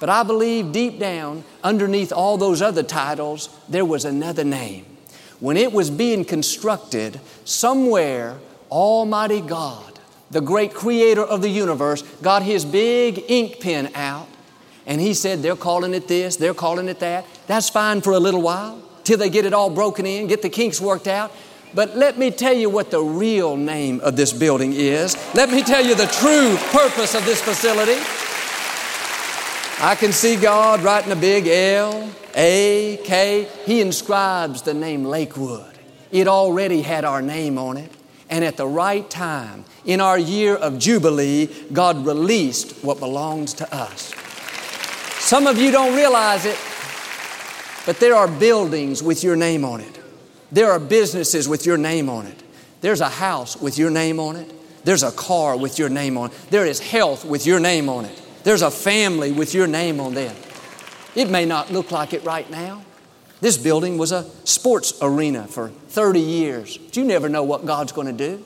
But 0.00 0.08
I 0.08 0.24
believe 0.24 0.72
deep 0.72 0.98
down, 0.98 1.44
underneath 1.62 2.10
all 2.10 2.38
those 2.38 2.60
other 2.60 2.82
titles, 2.82 3.48
there 3.68 3.84
was 3.84 4.04
another 4.04 4.42
name. 4.42 4.84
When 5.38 5.56
it 5.56 5.72
was 5.72 5.90
being 5.90 6.24
constructed, 6.24 7.20
somewhere 7.44 8.40
Almighty 8.70 9.40
God, 9.40 9.98
the 10.30 10.40
great 10.40 10.72
creator 10.72 11.22
of 11.22 11.42
the 11.42 11.48
universe, 11.48 12.02
got 12.22 12.42
his 12.42 12.64
big 12.64 13.24
ink 13.28 13.60
pen 13.60 13.90
out 13.94 14.28
and 14.86 15.00
he 15.00 15.14
said, 15.14 15.42
They're 15.42 15.56
calling 15.56 15.94
it 15.94 16.08
this, 16.08 16.36
they're 16.36 16.54
calling 16.54 16.88
it 16.88 17.00
that. 17.00 17.26
That's 17.46 17.68
fine 17.68 18.00
for 18.00 18.12
a 18.12 18.18
little 18.20 18.42
while 18.42 18.82
till 19.04 19.18
they 19.18 19.30
get 19.30 19.44
it 19.44 19.52
all 19.52 19.70
broken 19.70 20.06
in, 20.06 20.26
get 20.26 20.42
the 20.42 20.48
kinks 20.48 20.80
worked 20.80 21.08
out. 21.08 21.32
But 21.74 21.96
let 21.96 22.18
me 22.18 22.30
tell 22.30 22.54
you 22.54 22.68
what 22.68 22.90
the 22.90 23.00
real 23.00 23.56
name 23.56 24.00
of 24.00 24.16
this 24.16 24.32
building 24.32 24.72
is. 24.72 25.16
Let 25.34 25.50
me 25.50 25.62
tell 25.62 25.84
you 25.84 25.94
the 25.94 26.06
true 26.06 26.56
purpose 26.72 27.14
of 27.14 27.24
this 27.24 27.40
facility. 27.40 28.00
I 29.82 29.94
can 29.94 30.12
see 30.12 30.36
God 30.36 30.82
writing 30.82 31.12
a 31.12 31.16
big 31.16 31.46
L, 31.46 32.10
A, 32.34 32.98
K. 33.04 33.48
He 33.64 33.80
inscribes 33.80 34.62
the 34.62 34.74
name 34.74 35.04
Lakewood. 35.04 35.78
It 36.10 36.26
already 36.26 36.82
had 36.82 37.04
our 37.04 37.22
name 37.22 37.56
on 37.56 37.76
it. 37.76 37.90
And 38.30 38.44
at 38.44 38.56
the 38.56 38.66
right 38.66 39.08
time, 39.10 39.64
in 39.84 40.00
our 40.00 40.18
year 40.18 40.54
of 40.54 40.78
Jubilee, 40.78 41.46
God 41.72 42.06
released 42.06 42.82
what 42.84 43.00
belongs 43.00 43.54
to 43.54 43.74
us. 43.74 44.14
Some 45.18 45.46
of 45.46 45.58
you 45.58 45.70
don't 45.70 45.96
realize 45.96 46.44
it, 46.46 46.58
but 47.84 47.98
there 47.98 48.14
are 48.14 48.28
buildings 48.28 49.02
with 49.02 49.24
your 49.24 49.36
name 49.36 49.64
on 49.64 49.80
it. 49.80 50.00
There 50.52 50.70
are 50.70 50.78
businesses 50.78 51.48
with 51.48 51.66
your 51.66 51.76
name 51.76 52.08
on 52.08 52.26
it. 52.26 52.42
There's 52.80 53.00
a 53.00 53.08
house 53.08 53.56
with 53.56 53.76
your 53.76 53.90
name 53.90 54.18
on 54.18 54.36
it. 54.36 54.50
There's 54.84 55.02
a 55.02 55.12
car 55.12 55.56
with 55.56 55.78
your 55.78 55.88
name 55.88 56.16
on 56.16 56.30
it. 56.30 56.36
There 56.50 56.64
is 56.64 56.80
health 56.80 57.24
with 57.24 57.46
your 57.46 57.60
name 57.60 57.88
on 57.88 58.06
it. 58.06 58.22
There's 58.44 58.62
a 58.62 58.70
family 58.70 59.32
with 59.32 59.54
your 59.54 59.66
name 59.66 60.00
on 60.00 60.14
them. 60.14 60.34
It 61.14 61.28
may 61.28 61.44
not 61.44 61.70
look 61.70 61.90
like 61.90 62.14
it 62.14 62.24
right 62.24 62.48
now, 62.50 62.82
this 63.40 63.56
building 63.56 63.96
was 63.96 64.12
a 64.12 64.26
sports 64.44 64.94
arena 65.00 65.46
for 65.46 65.68
30 65.68 66.20
years. 66.20 66.76
But 66.76 66.96
you 66.96 67.04
never 67.04 67.28
know 67.28 67.42
what 67.42 67.64
God's 67.64 67.92
going 67.92 68.06
to 68.06 68.12
do. 68.12 68.44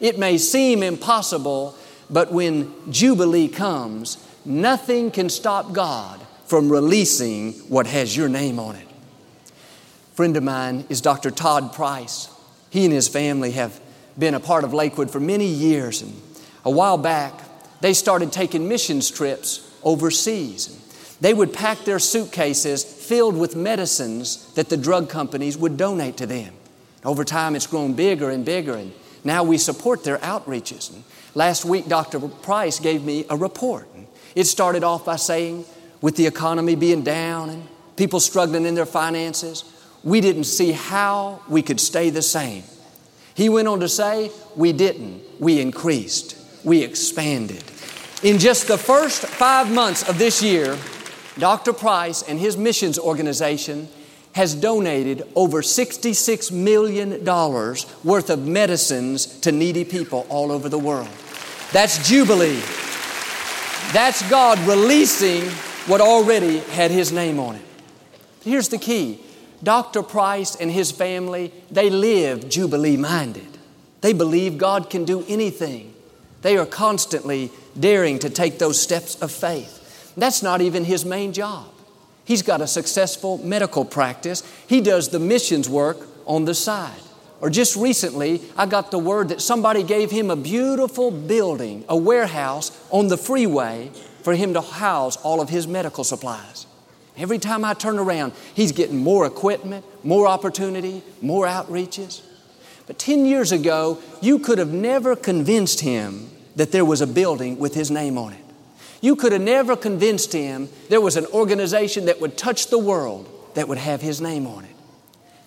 It 0.00 0.18
may 0.18 0.38
seem 0.38 0.82
impossible, 0.82 1.76
but 2.08 2.32
when 2.32 2.72
Jubilee 2.90 3.48
comes, 3.48 4.16
nothing 4.44 5.10
can 5.10 5.28
stop 5.28 5.72
God 5.72 6.20
from 6.46 6.72
releasing 6.72 7.52
what 7.68 7.86
has 7.86 8.16
your 8.16 8.28
name 8.28 8.58
on 8.58 8.76
it. 8.76 8.86
A 8.86 10.16
friend 10.16 10.36
of 10.36 10.42
mine 10.42 10.86
is 10.88 11.00
Dr. 11.00 11.30
Todd 11.30 11.72
Price. 11.74 12.28
He 12.70 12.84
and 12.84 12.94
his 12.94 13.08
family 13.08 13.52
have 13.52 13.78
been 14.18 14.34
a 14.34 14.40
part 14.40 14.64
of 14.64 14.72
Lakewood 14.72 15.10
for 15.10 15.20
many 15.20 15.46
years. 15.46 16.02
And 16.02 16.20
a 16.64 16.70
while 16.70 16.98
back, 16.98 17.34
they 17.80 17.92
started 17.92 18.32
taking 18.32 18.68
missions 18.68 19.10
trips 19.10 19.70
overseas. 19.82 20.76
They 21.20 21.34
would 21.34 21.52
pack 21.52 21.84
their 21.84 21.98
suitcases 21.98 22.82
filled 22.82 23.36
with 23.36 23.54
medicines 23.54 24.52
that 24.54 24.68
the 24.68 24.76
drug 24.76 25.08
companies 25.10 25.58
would 25.58 25.76
donate 25.76 26.16
to 26.18 26.26
them. 26.26 26.54
Over 27.04 27.24
time, 27.24 27.56
it's 27.56 27.66
grown 27.66 27.92
bigger 27.92 28.30
and 28.30 28.44
bigger, 28.44 28.74
and 28.74 28.92
now 29.24 29.42
we 29.42 29.58
support 29.58 30.04
their 30.04 30.18
outreaches. 30.18 30.92
And 30.92 31.04
last 31.34 31.64
week, 31.64 31.88
Dr. 31.88 32.20
Price 32.20 32.78
gave 32.78 33.04
me 33.04 33.24
a 33.28 33.36
report. 33.36 33.88
It 34.34 34.44
started 34.44 34.84
off 34.84 35.04
by 35.04 35.16
saying, 35.16 35.64
with 36.00 36.16
the 36.16 36.26
economy 36.26 36.74
being 36.74 37.02
down 37.02 37.50
and 37.50 37.68
people 37.96 38.20
struggling 38.20 38.64
in 38.64 38.74
their 38.74 38.86
finances, 38.86 39.64
we 40.02 40.20
didn't 40.20 40.44
see 40.44 40.72
how 40.72 41.42
we 41.48 41.62
could 41.62 41.80
stay 41.80 42.08
the 42.10 42.22
same. 42.22 42.62
He 43.34 43.48
went 43.48 43.68
on 43.68 43.80
to 43.80 43.88
say, 43.88 44.30
we 44.56 44.72
didn't. 44.72 45.22
We 45.38 45.60
increased. 45.60 46.36
We 46.64 46.82
expanded. 46.82 47.62
In 48.22 48.38
just 48.38 48.68
the 48.68 48.78
first 48.78 49.26
five 49.26 49.72
months 49.72 50.08
of 50.08 50.18
this 50.18 50.42
year, 50.42 50.78
Dr. 51.38 51.72
Price 51.72 52.22
and 52.22 52.38
his 52.38 52.56
missions 52.56 52.98
organization 52.98 53.88
has 54.32 54.54
donated 54.54 55.22
over 55.34 55.60
$66 55.60 56.52
million 56.52 57.24
worth 58.04 58.30
of 58.30 58.46
medicines 58.46 59.26
to 59.40 59.50
needy 59.52 59.84
people 59.84 60.26
all 60.28 60.52
over 60.52 60.68
the 60.68 60.78
world. 60.78 61.08
That's 61.72 62.08
Jubilee. 62.08 62.60
That's 63.92 64.28
God 64.30 64.58
releasing 64.60 65.42
what 65.86 66.00
already 66.00 66.58
had 66.58 66.90
His 66.90 67.10
name 67.10 67.40
on 67.40 67.56
it. 67.56 67.62
Here's 68.42 68.68
the 68.68 68.78
key 68.78 69.20
Dr. 69.62 70.02
Price 70.02 70.56
and 70.56 70.70
his 70.70 70.90
family, 70.90 71.52
they 71.70 71.90
live 71.90 72.48
Jubilee 72.48 72.96
minded. 72.96 73.58
They 74.00 74.12
believe 74.12 74.56
God 74.56 74.88
can 74.88 75.04
do 75.04 75.24
anything. 75.28 75.92
They 76.42 76.56
are 76.56 76.64
constantly 76.64 77.50
daring 77.78 78.18
to 78.20 78.30
take 78.30 78.58
those 78.58 78.80
steps 78.80 79.20
of 79.20 79.30
faith. 79.30 79.79
That's 80.16 80.42
not 80.42 80.60
even 80.60 80.84
his 80.84 81.04
main 81.04 81.32
job. 81.32 81.66
He's 82.24 82.42
got 82.42 82.60
a 82.60 82.66
successful 82.66 83.38
medical 83.38 83.84
practice. 83.84 84.42
He 84.66 84.80
does 84.80 85.08
the 85.08 85.18
missions 85.18 85.68
work 85.68 86.06
on 86.26 86.44
the 86.44 86.54
side. 86.54 87.00
Or 87.40 87.48
just 87.48 87.74
recently, 87.74 88.42
I 88.56 88.66
got 88.66 88.90
the 88.90 88.98
word 88.98 89.30
that 89.30 89.40
somebody 89.40 89.82
gave 89.82 90.10
him 90.10 90.30
a 90.30 90.36
beautiful 90.36 91.10
building, 91.10 91.84
a 91.88 91.96
warehouse 91.96 92.70
on 92.90 93.08
the 93.08 93.16
freeway 93.16 93.90
for 94.22 94.34
him 94.34 94.52
to 94.54 94.60
house 94.60 95.16
all 95.18 95.40
of 95.40 95.48
his 95.48 95.66
medical 95.66 96.04
supplies. 96.04 96.66
Every 97.16 97.38
time 97.38 97.64
I 97.64 97.74
turn 97.74 97.98
around, 97.98 98.32
he's 98.54 98.72
getting 98.72 98.98
more 98.98 99.26
equipment, 99.26 99.84
more 100.04 100.26
opportunity, 100.26 101.02
more 101.20 101.46
outreaches. 101.46 102.22
But 102.86 102.98
10 102.98 103.24
years 103.24 103.52
ago, 103.52 103.98
you 104.20 104.38
could 104.38 104.58
have 104.58 104.72
never 104.72 105.16
convinced 105.16 105.80
him 105.80 106.30
that 106.56 106.72
there 106.72 106.84
was 106.84 107.00
a 107.00 107.06
building 107.06 107.58
with 107.58 107.74
his 107.74 107.90
name 107.90 108.18
on 108.18 108.34
it. 108.34 108.44
You 109.00 109.16
could 109.16 109.32
have 109.32 109.40
never 109.40 109.76
convinced 109.76 110.32
him 110.32 110.68
there 110.88 111.00
was 111.00 111.16
an 111.16 111.26
organization 111.26 112.06
that 112.06 112.20
would 112.20 112.36
touch 112.36 112.68
the 112.68 112.78
world 112.78 113.28
that 113.54 113.68
would 113.68 113.78
have 113.78 114.00
his 114.00 114.20
name 114.20 114.46
on 114.46 114.64
it. 114.64 114.76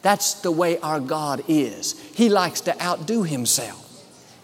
That's 0.01 0.33
the 0.41 0.51
way 0.51 0.79
our 0.79 1.00
God 1.00 1.43
is. 1.48 2.00
He 2.13 2.29
likes 2.29 2.62
to 2.62 2.81
outdo 2.81 3.24
himself. 3.24 3.79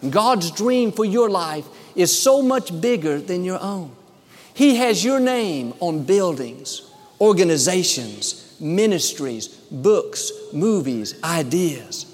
God's 0.08 0.50
dream 0.50 0.92
for 0.92 1.04
your 1.04 1.28
life 1.28 1.66
is 1.94 2.16
so 2.16 2.40
much 2.40 2.80
bigger 2.80 3.20
than 3.20 3.44
your 3.44 3.60
own. 3.60 3.94
He 4.54 4.76
has 4.76 5.04
your 5.04 5.20
name 5.20 5.74
on 5.80 6.04
buildings, 6.04 6.90
organizations, 7.20 8.56
ministries, 8.60 9.48
books, 9.48 10.32
movies, 10.52 11.20
ideas. 11.22 12.06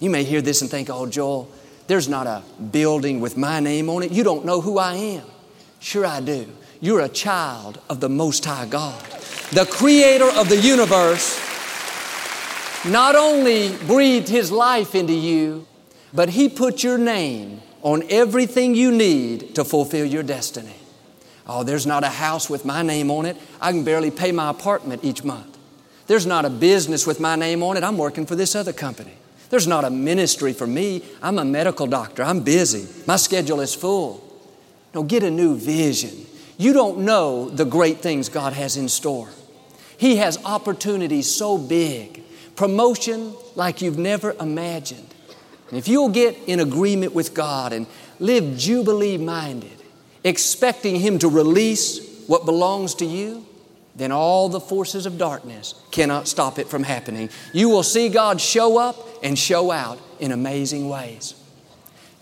You 0.00 0.10
may 0.10 0.24
hear 0.24 0.42
this 0.42 0.62
and 0.62 0.70
think, 0.70 0.90
oh, 0.90 1.06
Joel, 1.06 1.50
there's 1.86 2.08
not 2.08 2.26
a 2.26 2.42
building 2.60 3.20
with 3.20 3.36
my 3.36 3.60
name 3.60 3.88
on 3.88 4.02
it. 4.02 4.10
You 4.10 4.24
don't 4.24 4.44
know 4.44 4.60
who 4.60 4.78
I 4.78 4.94
am. 4.94 5.24
Sure, 5.80 6.06
I 6.06 6.20
do. 6.20 6.46
You're 6.80 7.00
a 7.00 7.08
child 7.08 7.80
of 7.88 8.00
the 8.00 8.08
Most 8.08 8.44
High 8.44 8.66
God. 8.66 9.02
The 9.52 9.66
creator 9.66 10.30
of 10.30 10.48
the 10.48 10.56
universe 10.56 11.38
not 12.86 13.16
only 13.16 13.76
breathed 13.86 14.28
His 14.28 14.52
life 14.52 14.94
into 14.94 15.12
you, 15.12 15.66
but 16.14 16.28
He 16.30 16.48
put 16.48 16.82
your 16.82 16.98
name 16.98 17.62
on 17.82 18.04
everything 18.10 18.74
you 18.74 18.92
need 18.92 19.54
to 19.54 19.64
fulfill 19.64 20.06
your 20.06 20.22
destiny. 20.22 20.76
Oh, 21.46 21.64
there's 21.64 21.86
not 21.86 22.04
a 22.04 22.08
house 22.08 22.48
with 22.48 22.64
my 22.64 22.82
name 22.82 23.10
on 23.10 23.26
it. 23.26 23.36
I 23.60 23.72
can 23.72 23.82
barely 23.82 24.10
pay 24.10 24.32
my 24.32 24.50
apartment 24.50 25.02
each 25.02 25.24
month. 25.24 25.58
There's 26.06 26.26
not 26.26 26.44
a 26.44 26.50
business 26.50 27.06
with 27.06 27.20
my 27.20 27.36
name 27.36 27.62
on 27.62 27.76
it. 27.76 27.84
I'm 27.84 27.98
working 27.98 28.26
for 28.26 28.36
this 28.36 28.54
other 28.54 28.72
company. 28.72 29.14
There's 29.48 29.66
not 29.66 29.84
a 29.84 29.90
ministry 29.90 30.52
for 30.52 30.66
me. 30.66 31.02
I'm 31.22 31.38
a 31.38 31.44
medical 31.44 31.86
doctor. 31.86 32.22
I'm 32.22 32.40
busy. 32.40 32.86
My 33.06 33.16
schedule 33.16 33.60
is 33.60 33.74
full. 33.74 34.29
No, 34.94 35.02
get 35.02 35.22
a 35.22 35.30
new 35.30 35.56
vision. 35.56 36.26
You 36.58 36.72
don't 36.72 36.98
know 36.98 37.48
the 37.48 37.64
great 37.64 37.98
things 37.98 38.28
God 38.28 38.52
has 38.52 38.76
in 38.76 38.88
store. 38.88 39.28
He 39.96 40.16
has 40.16 40.42
opportunities 40.44 41.30
so 41.30 41.58
big, 41.58 42.22
promotion 42.56 43.34
like 43.54 43.82
you've 43.82 43.98
never 43.98 44.32
imagined. 44.40 45.06
And 45.68 45.78
if 45.78 45.88
you'll 45.88 46.08
get 46.08 46.36
in 46.46 46.60
agreement 46.60 47.14
with 47.14 47.34
God 47.34 47.72
and 47.72 47.86
live 48.18 48.58
Jubilee 48.58 49.18
minded, 49.18 49.72
expecting 50.24 50.96
Him 50.96 51.18
to 51.20 51.28
release 51.28 52.24
what 52.26 52.44
belongs 52.44 52.94
to 52.96 53.04
you, 53.04 53.46
then 53.94 54.12
all 54.12 54.48
the 54.48 54.60
forces 54.60 55.06
of 55.06 55.18
darkness 55.18 55.74
cannot 55.90 56.28
stop 56.28 56.58
it 56.58 56.68
from 56.68 56.82
happening. 56.82 57.28
You 57.52 57.68
will 57.68 57.82
see 57.82 58.08
God 58.08 58.40
show 58.40 58.78
up 58.78 58.96
and 59.22 59.38
show 59.38 59.70
out 59.70 60.00
in 60.18 60.32
amazing 60.32 60.88
ways. 60.88 61.34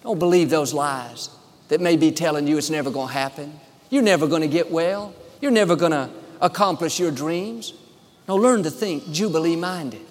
Don't 0.02 0.18
believe 0.18 0.50
those 0.50 0.74
lies 0.74 1.30
that 1.68 1.80
may 1.80 1.96
be 1.96 2.10
telling 2.10 2.46
you 2.46 2.58
it's 2.58 2.70
never 2.70 2.90
going 2.90 3.08
to 3.08 3.14
happen. 3.14 3.60
You're 3.90 4.02
never 4.02 4.26
going 4.26 4.42
to 4.42 4.48
get 4.48 4.70
well. 4.70 5.14
You're 5.40 5.50
never 5.50 5.76
going 5.76 5.92
to 5.92 6.10
accomplish 6.40 6.98
your 6.98 7.10
dreams. 7.10 7.74
No, 8.26 8.36
learn 8.36 8.62
to 8.64 8.70
think 8.70 9.10
Jubilee 9.10 9.56
minded. 9.56 10.02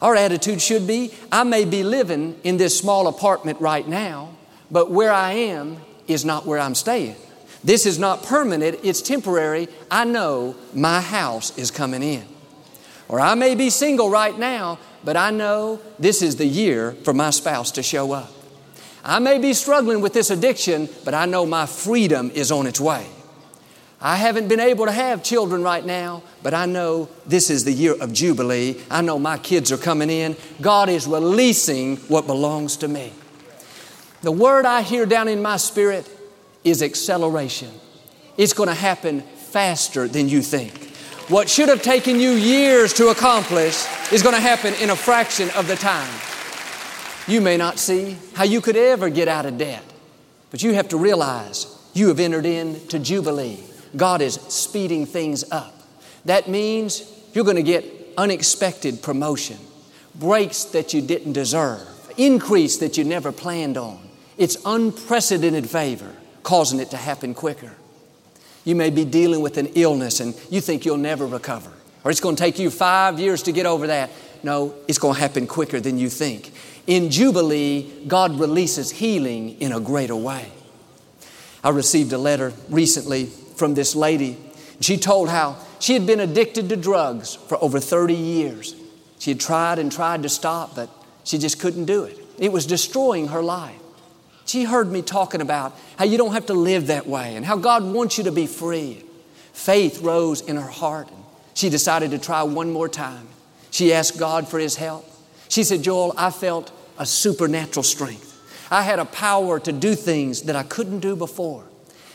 Our 0.00 0.16
attitude 0.16 0.60
should 0.60 0.86
be 0.86 1.14
I 1.30 1.44
may 1.44 1.64
be 1.64 1.82
living 1.82 2.38
in 2.42 2.56
this 2.56 2.76
small 2.76 3.06
apartment 3.06 3.60
right 3.60 3.86
now, 3.86 4.30
but 4.70 4.90
where 4.90 5.12
I 5.12 5.32
am 5.32 5.78
is 6.08 6.24
not 6.24 6.46
where 6.46 6.58
I'm 6.58 6.74
staying. 6.74 7.16
This 7.64 7.86
is 7.86 7.98
not 7.98 8.24
permanent, 8.24 8.80
it's 8.82 9.00
temporary. 9.00 9.68
I 9.90 10.04
know 10.04 10.56
my 10.74 11.00
house 11.00 11.56
is 11.56 11.70
coming 11.70 12.02
in. 12.02 12.26
Or 13.08 13.20
I 13.20 13.34
may 13.34 13.54
be 13.54 13.70
single 13.70 14.10
right 14.10 14.36
now, 14.36 14.78
but 15.04 15.16
I 15.16 15.30
know 15.30 15.80
this 15.98 16.22
is 16.22 16.36
the 16.36 16.46
year 16.46 16.92
for 17.04 17.12
my 17.12 17.30
spouse 17.30 17.70
to 17.72 17.82
show 17.82 18.12
up. 18.12 18.32
I 19.04 19.18
may 19.18 19.38
be 19.38 19.52
struggling 19.52 20.00
with 20.00 20.12
this 20.12 20.30
addiction, 20.30 20.88
but 21.04 21.14
I 21.14 21.26
know 21.26 21.44
my 21.44 21.66
freedom 21.66 22.30
is 22.30 22.52
on 22.52 22.66
its 22.66 22.80
way. 22.80 23.06
I 24.00 24.16
haven't 24.16 24.48
been 24.48 24.60
able 24.60 24.86
to 24.86 24.92
have 24.92 25.22
children 25.22 25.62
right 25.62 25.84
now, 25.84 26.22
but 26.42 26.54
I 26.54 26.66
know 26.66 27.08
this 27.24 27.50
is 27.50 27.64
the 27.64 27.72
year 27.72 27.94
of 27.94 28.12
Jubilee. 28.12 28.80
I 28.90 29.00
know 29.00 29.18
my 29.18 29.38
kids 29.38 29.70
are 29.70 29.76
coming 29.76 30.10
in. 30.10 30.36
God 30.60 30.88
is 30.88 31.06
releasing 31.06 31.96
what 32.08 32.26
belongs 32.26 32.76
to 32.78 32.88
me. 32.88 33.12
The 34.22 34.32
word 34.32 34.66
I 34.66 34.82
hear 34.82 35.06
down 35.06 35.28
in 35.28 35.40
my 35.40 35.56
spirit 35.56 36.08
is 36.64 36.82
acceleration. 36.82 37.70
It's 38.36 38.52
going 38.52 38.68
to 38.68 38.74
happen 38.74 39.20
faster 39.20 40.08
than 40.08 40.28
you 40.28 40.42
think. 40.42 40.90
What 41.28 41.48
should 41.48 41.68
have 41.68 41.82
taken 41.82 42.18
you 42.18 42.30
years 42.32 42.92
to 42.94 43.08
accomplish 43.08 43.86
is 44.12 44.22
going 44.22 44.34
to 44.34 44.40
happen 44.40 44.74
in 44.74 44.90
a 44.90 44.96
fraction 44.96 45.48
of 45.50 45.68
the 45.68 45.76
time. 45.76 46.10
You 47.28 47.40
may 47.40 47.56
not 47.56 47.78
see 47.78 48.16
how 48.34 48.44
you 48.44 48.60
could 48.60 48.76
ever 48.76 49.08
get 49.08 49.28
out 49.28 49.46
of 49.46 49.58
debt, 49.58 49.84
but 50.50 50.62
you 50.62 50.74
have 50.74 50.88
to 50.88 50.96
realize 50.96 51.66
you 51.94 52.08
have 52.08 52.18
entered 52.18 52.46
into 52.46 52.98
Jubilee. 52.98 53.62
God 53.96 54.20
is 54.20 54.34
speeding 54.34 55.06
things 55.06 55.44
up. 55.50 55.74
That 56.24 56.48
means 56.48 57.02
you're 57.32 57.44
going 57.44 57.56
to 57.56 57.62
get 57.62 57.84
unexpected 58.16 59.02
promotion, 59.02 59.58
breaks 60.14 60.64
that 60.64 60.94
you 60.94 61.00
didn't 61.00 61.32
deserve, 61.32 61.86
increase 62.16 62.78
that 62.78 62.98
you 62.98 63.04
never 63.04 63.32
planned 63.32 63.76
on. 63.76 64.00
It's 64.36 64.56
unprecedented 64.64 65.68
favor 65.68 66.10
causing 66.42 66.80
it 66.80 66.90
to 66.90 66.96
happen 66.96 67.34
quicker. 67.34 67.72
You 68.64 68.74
may 68.74 68.90
be 68.90 69.04
dealing 69.04 69.40
with 69.40 69.58
an 69.58 69.66
illness 69.74 70.20
and 70.20 70.34
you 70.50 70.60
think 70.60 70.84
you'll 70.84 70.96
never 70.96 71.26
recover, 71.26 71.70
or 72.04 72.10
it's 72.10 72.20
going 72.20 72.36
to 72.36 72.42
take 72.42 72.58
you 72.58 72.70
five 72.70 73.18
years 73.18 73.42
to 73.44 73.52
get 73.52 73.66
over 73.66 73.86
that. 73.88 74.10
No, 74.42 74.74
it's 74.88 74.98
going 74.98 75.14
to 75.14 75.20
happen 75.20 75.46
quicker 75.46 75.80
than 75.80 75.98
you 75.98 76.08
think. 76.08 76.52
In 76.86 77.10
Jubilee, 77.10 77.90
God 78.06 78.40
releases 78.40 78.90
healing 78.90 79.60
in 79.60 79.72
a 79.72 79.80
greater 79.80 80.16
way. 80.16 80.50
I 81.62 81.70
received 81.70 82.12
a 82.12 82.18
letter 82.18 82.52
recently 82.68 83.26
from 83.26 83.74
this 83.74 83.94
lady. 83.94 84.36
She 84.80 84.96
told 84.96 85.28
how 85.28 85.58
she 85.78 85.94
had 85.94 86.06
been 86.06 86.20
addicted 86.20 86.68
to 86.68 86.76
drugs 86.76 87.34
for 87.34 87.62
over 87.62 87.78
30 87.78 88.14
years. 88.14 88.74
She 89.20 89.30
had 89.30 89.40
tried 89.40 89.78
and 89.78 89.92
tried 89.92 90.24
to 90.24 90.28
stop, 90.28 90.74
but 90.74 90.90
she 91.22 91.38
just 91.38 91.60
couldn't 91.60 91.84
do 91.84 92.02
it. 92.04 92.18
It 92.38 92.50
was 92.50 92.66
destroying 92.66 93.28
her 93.28 93.42
life. 93.42 93.78
She 94.44 94.64
heard 94.64 94.90
me 94.90 95.02
talking 95.02 95.40
about 95.40 95.78
how 95.96 96.04
you 96.04 96.18
don't 96.18 96.32
have 96.32 96.46
to 96.46 96.54
live 96.54 96.88
that 96.88 97.06
way 97.06 97.36
and 97.36 97.46
how 97.46 97.56
God 97.56 97.84
wants 97.84 98.18
you 98.18 98.24
to 98.24 98.32
be 98.32 98.46
free. 98.46 99.04
Faith 99.52 100.00
rose 100.02 100.40
in 100.40 100.56
her 100.56 100.62
heart 100.68 101.08
and 101.08 101.22
she 101.54 101.68
decided 101.70 102.10
to 102.10 102.18
try 102.18 102.42
one 102.42 102.72
more 102.72 102.88
time. 102.88 103.28
She 103.70 103.92
asked 103.92 104.18
God 104.18 104.48
for 104.48 104.58
His 104.58 104.76
help. 104.76 105.08
She 105.52 105.64
said, 105.64 105.82
Joel, 105.82 106.14
I 106.16 106.30
felt 106.30 106.72
a 106.98 107.04
supernatural 107.04 107.82
strength. 107.82 108.40
I 108.70 108.80
had 108.80 108.98
a 108.98 109.04
power 109.04 109.60
to 109.60 109.70
do 109.70 109.94
things 109.94 110.44
that 110.44 110.56
I 110.56 110.62
couldn't 110.62 111.00
do 111.00 111.14
before. 111.14 111.64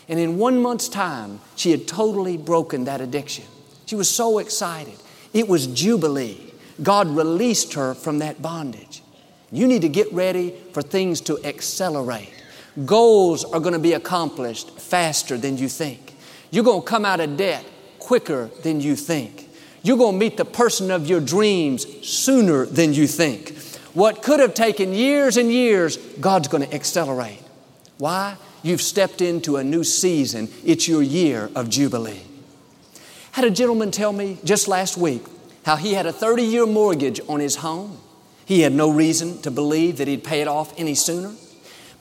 And 0.09 0.19
in 0.19 0.39
one 0.39 0.59
month's 0.59 0.89
time, 0.89 1.39
she 1.55 1.69
had 1.69 1.87
totally 1.87 2.35
broken 2.35 2.85
that 2.85 2.99
addiction. 2.99 3.45
She 3.85 3.95
was 3.95 4.09
so 4.09 4.39
excited. 4.39 4.95
It 5.35 5.47
was 5.47 5.67
Jubilee. 5.67 6.51
God 6.81 7.09
released 7.09 7.75
her 7.75 7.93
from 7.93 8.17
that 8.19 8.41
bondage. 8.41 9.03
You 9.51 9.67
need 9.67 9.83
to 9.83 9.89
get 9.89 10.11
ready 10.11 10.55
for 10.73 10.81
things 10.81 11.21
to 11.21 11.37
accelerate. 11.45 12.33
Goals 12.87 13.45
are 13.45 13.59
going 13.59 13.73
to 13.73 13.79
be 13.79 13.93
accomplished 13.93 14.79
faster 14.79 15.37
than 15.37 15.59
you 15.59 15.69
think. 15.69 16.15
You're 16.49 16.63
going 16.63 16.81
to 16.81 16.87
come 16.87 17.05
out 17.05 17.19
of 17.19 17.37
debt 17.37 17.63
quicker 17.99 18.49
than 18.63 18.81
you 18.81 18.95
think. 18.95 19.46
You're 19.87 19.95
going 19.95 20.15
to 20.15 20.19
meet 20.19 20.35
the 20.35 20.43
person 20.43 20.91
of 20.91 21.07
your 21.07 21.21
dreams 21.21 21.87
sooner 22.05 22.65
than 22.65 22.93
you 22.93 23.07
think. 23.07 23.57
What 23.93 24.21
could 24.21 24.41
have 24.41 24.53
taken 24.53 24.93
years 24.93 25.37
and 25.37 25.49
years, 25.49 25.95
God's 25.95 26.49
going 26.49 26.67
to 26.67 26.75
accelerate. 26.75 27.41
Why? 27.97 28.35
You've 28.63 28.81
stepped 28.81 29.21
into 29.21 29.55
a 29.55 29.63
new 29.63 29.85
season. 29.85 30.49
It's 30.65 30.89
your 30.89 31.01
year 31.01 31.49
of 31.55 31.69
Jubilee. 31.69 32.19
Had 33.31 33.45
a 33.45 33.49
gentleman 33.49 33.91
tell 33.91 34.11
me 34.11 34.39
just 34.43 34.67
last 34.67 34.97
week 34.97 35.23
how 35.63 35.77
he 35.77 35.93
had 35.93 36.05
a 36.05 36.11
30 36.11 36.43
year 36.43 36.65
mortgage 36.65 37.21
on 37.29 37.39
his 37.39 37.55
home. 37.55 37.97
He 38.45 38.63
had 38.63 38.73
no 38.73 38.91
reason 38.91 39.41
to 39.43 39.51
believe 39.51 39.99
that 39.99 40.09
he'd 40.09 40.25
pay 40.25 40.41
it 40.41 40.49
off 40.49 40.77
any 40.77 40.95
sooner. 40.95 41.33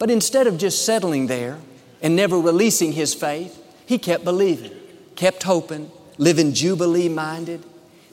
But 0.01 0.11
instead 0.11 0.49
of 0.49 0.59
just 0.59 0.85
settling 0.85 1.29
there 1.29 1.61
and 2.03 2.17
never 2.17 2.37
releasing 2.37 2.95
his 2.95 3.15
faith, 3.15 3.63
he 3.87 3.97
kept 3.97 4.25
believing, 4.25 4.73
kept 5.15 5.45
hoping, 5.45 5.93
living 6.19 6.53
Jubilee 6.53 7.09
minded. 7.09 7.63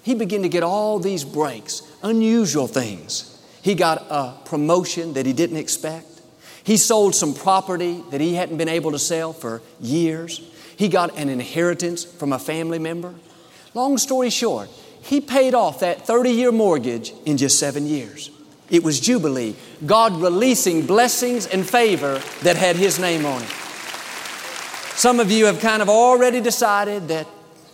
He 0.03 0.13
began 0.13 0.43
to 0.43 0.49
get 0.49 0.63
all 0.63 0.99
these 0.99 1.23
breaks, 1.23 1.81
unusual 2.03 2.67
things. 2.67 3.41
He 3.61 3.73
got 3.73 4.05
a 4.09 4.33
promotion 4.45 5.13
that 5.13 5.25
he 5.25 5.33
didn't 5.33 5.57
expect. 5.57 6.05
He 6.63 6.77
sold 6.77 7.15
some 7.15 7.33
property 7.33 8.03
that 8.11 8.21
he 8.21 8.35
hadn't 8.35 8.57
been 8.57 8.69
able 8.69 8.91
to 8.91 8.99
sell 8.99 9.33
for 9.33 9.61
years. 9.79 10.41
He 10.75 10.89
got 10.89 11.17
an 11.17 11.29
inheritance 11.29 12.03
from 12.03 12.33
a 12.33 12.39
family 12.39 12.79
member. 12.79 13.13
Long 13.73 13.97
story 13.97 14.29
short, 14.29 14.69
he 15.01 15.19
paid 15.19 15.53
off 15.53 15.79
that 15.79 16.05
30 16.05 16.31
year 16.31 16.51
mortgage 16.51 17.13
in 17.25 17.37
just 17.37 17.57
seven 17.57 17.85
years. 17.85 18.29
It 18.69 18.83
was 18.83 18.99
Jubilee, 18.99 19.55
God 19.85 20.13
releasing 20.21 20.85
blessings 20.85 21.47
and 21.47 21.67
favor 21.67 22.21
that 22.41 22.55
had 22.55 22.75
His 22.75 22.99
name 22.99 23.25
on 23.25 23.41
it. 23.41 23.49
Some 24.95 25.19
of 25.19 25.31
you 25.31 25.45
have 25.45 25.59
kind 25.59 25.81
of 25.81 25.89
already 25.89 26.39
decided 26.39 27.07
that 27.09 27.27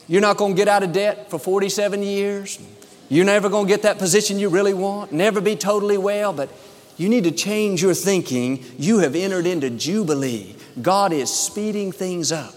you're 0.10 0.22
not 0.22 0.36
going 0.36 0.56
to 0.56 0.58
get 0.58 0.68
out 0.68 0.84
of 0.84 0.92
debt 0.92 1.30
for 1.30 1.40
47 1.40 2.04
years. 2.04 2.60
You're 3.08 3.26
never 3.26 3.48
going 3.48 3.68
to 3.68 3.70
get 3.72 3.84
that 3.84 3.98
position 3.98 4.40
you 4.40 4.50
really 4.50 4.74
want, 4.74 5.14
never 5.14 5.40
be 5.40 5.56
totally 5.56 5.98
well, 5.98 6.34
but 6.34 6.50
you 6.98 7.08
need 7.08 7.24
to 7.24 7.32
change 7.32 7.82
your 7.82 7.94
thinking. 7.94 8.66
You 8.78 9.00
have 9.00 9.16
entered 9.16 9.46
into 9.46 9.70
Jubilee. 9.70 10.56
God 10.82 11.14
is 11.14 11.34
speeding 11.34 11.94
things 11.94 12.32
up. 12.34 12.54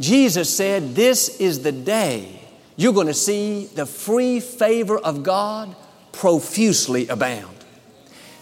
Jesus 0.00 0.54
said, 0.54 0.96
This 0.96 1.40
is 1.40 1.62
the 1.62 1.72
day 1.72 2.42
you're 2.76 2.92
going 2.92 3.06
to 3.06 3.14
see 3.14 3.66
the 3.66 3.86
free 3.86 4.40
favor 4.40 4.98
of 4.98 5.22
God 5.22 5.74
profusely 6.12 7.06
abound. 7.08 7.56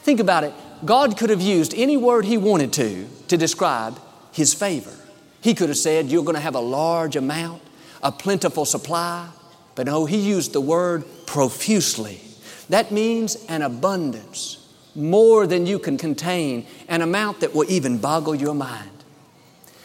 Think 0.02 0.20
about 0.20 0.44
it. 0.44 0.54
God 0.84 1.16
could 1.16 1.30
have 1.30 1.40
used 1.40 1.74
any 1.74 1.96
word 1.96 2.24
He 2.24 2.36
wanted 2.36 2.72
to 2.74 3.06
to 3.28 3.36
describe 3.36 4.00
His 4.32 4.54
favor. 4.54 4.92
He 5.40 5.54
could 5.54 5.68
have 5.68 5.78
said, 5.78 6.06
You're 6.06 6.24
going 6.24 6.36
to 6.36 6.40
have 6.40 6.54
a 6.54 6.60
large 6.60 7.16
amount, 7.16 7.62
a 8.04 8.12
plentiful 8.12 8.64
supply. 8.64 9.28
But 9.74 9.86
no, 9.86 10.04
he 10.04 10.18
used 10.18 10.52
the 10.52 10.60
word 10.60 11.04
profusely. 11.26 12.20
That 12.68 12.92
means 12.92 13.44
an 13.48 13.62
abundance, 13.62 14.64
more 14.94 15.46
than 15.46 15.66
you 15.66 15.80
can 15.80 15.98
contain, 15.98 16.66
an 16.88 17.02
amount 17.02 17.40
that 17.40 17.54
will 17.54 17.68
even 17.68 17.98
boggle 17.98 18.34
your 18.34 18.54
mind. 18.54 18.90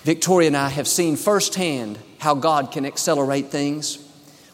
Victoria 0.03 0.47
and 0.47 0.57
I 0.57 0.69
have 0.69 0.87
seen 0.87 1.15
firsthand 1.15 1.97
how 2.19 2.35
God 2.35 2.71
can 2.71 2.85
accelerate 2.85 3.47
things. 3.47 4.05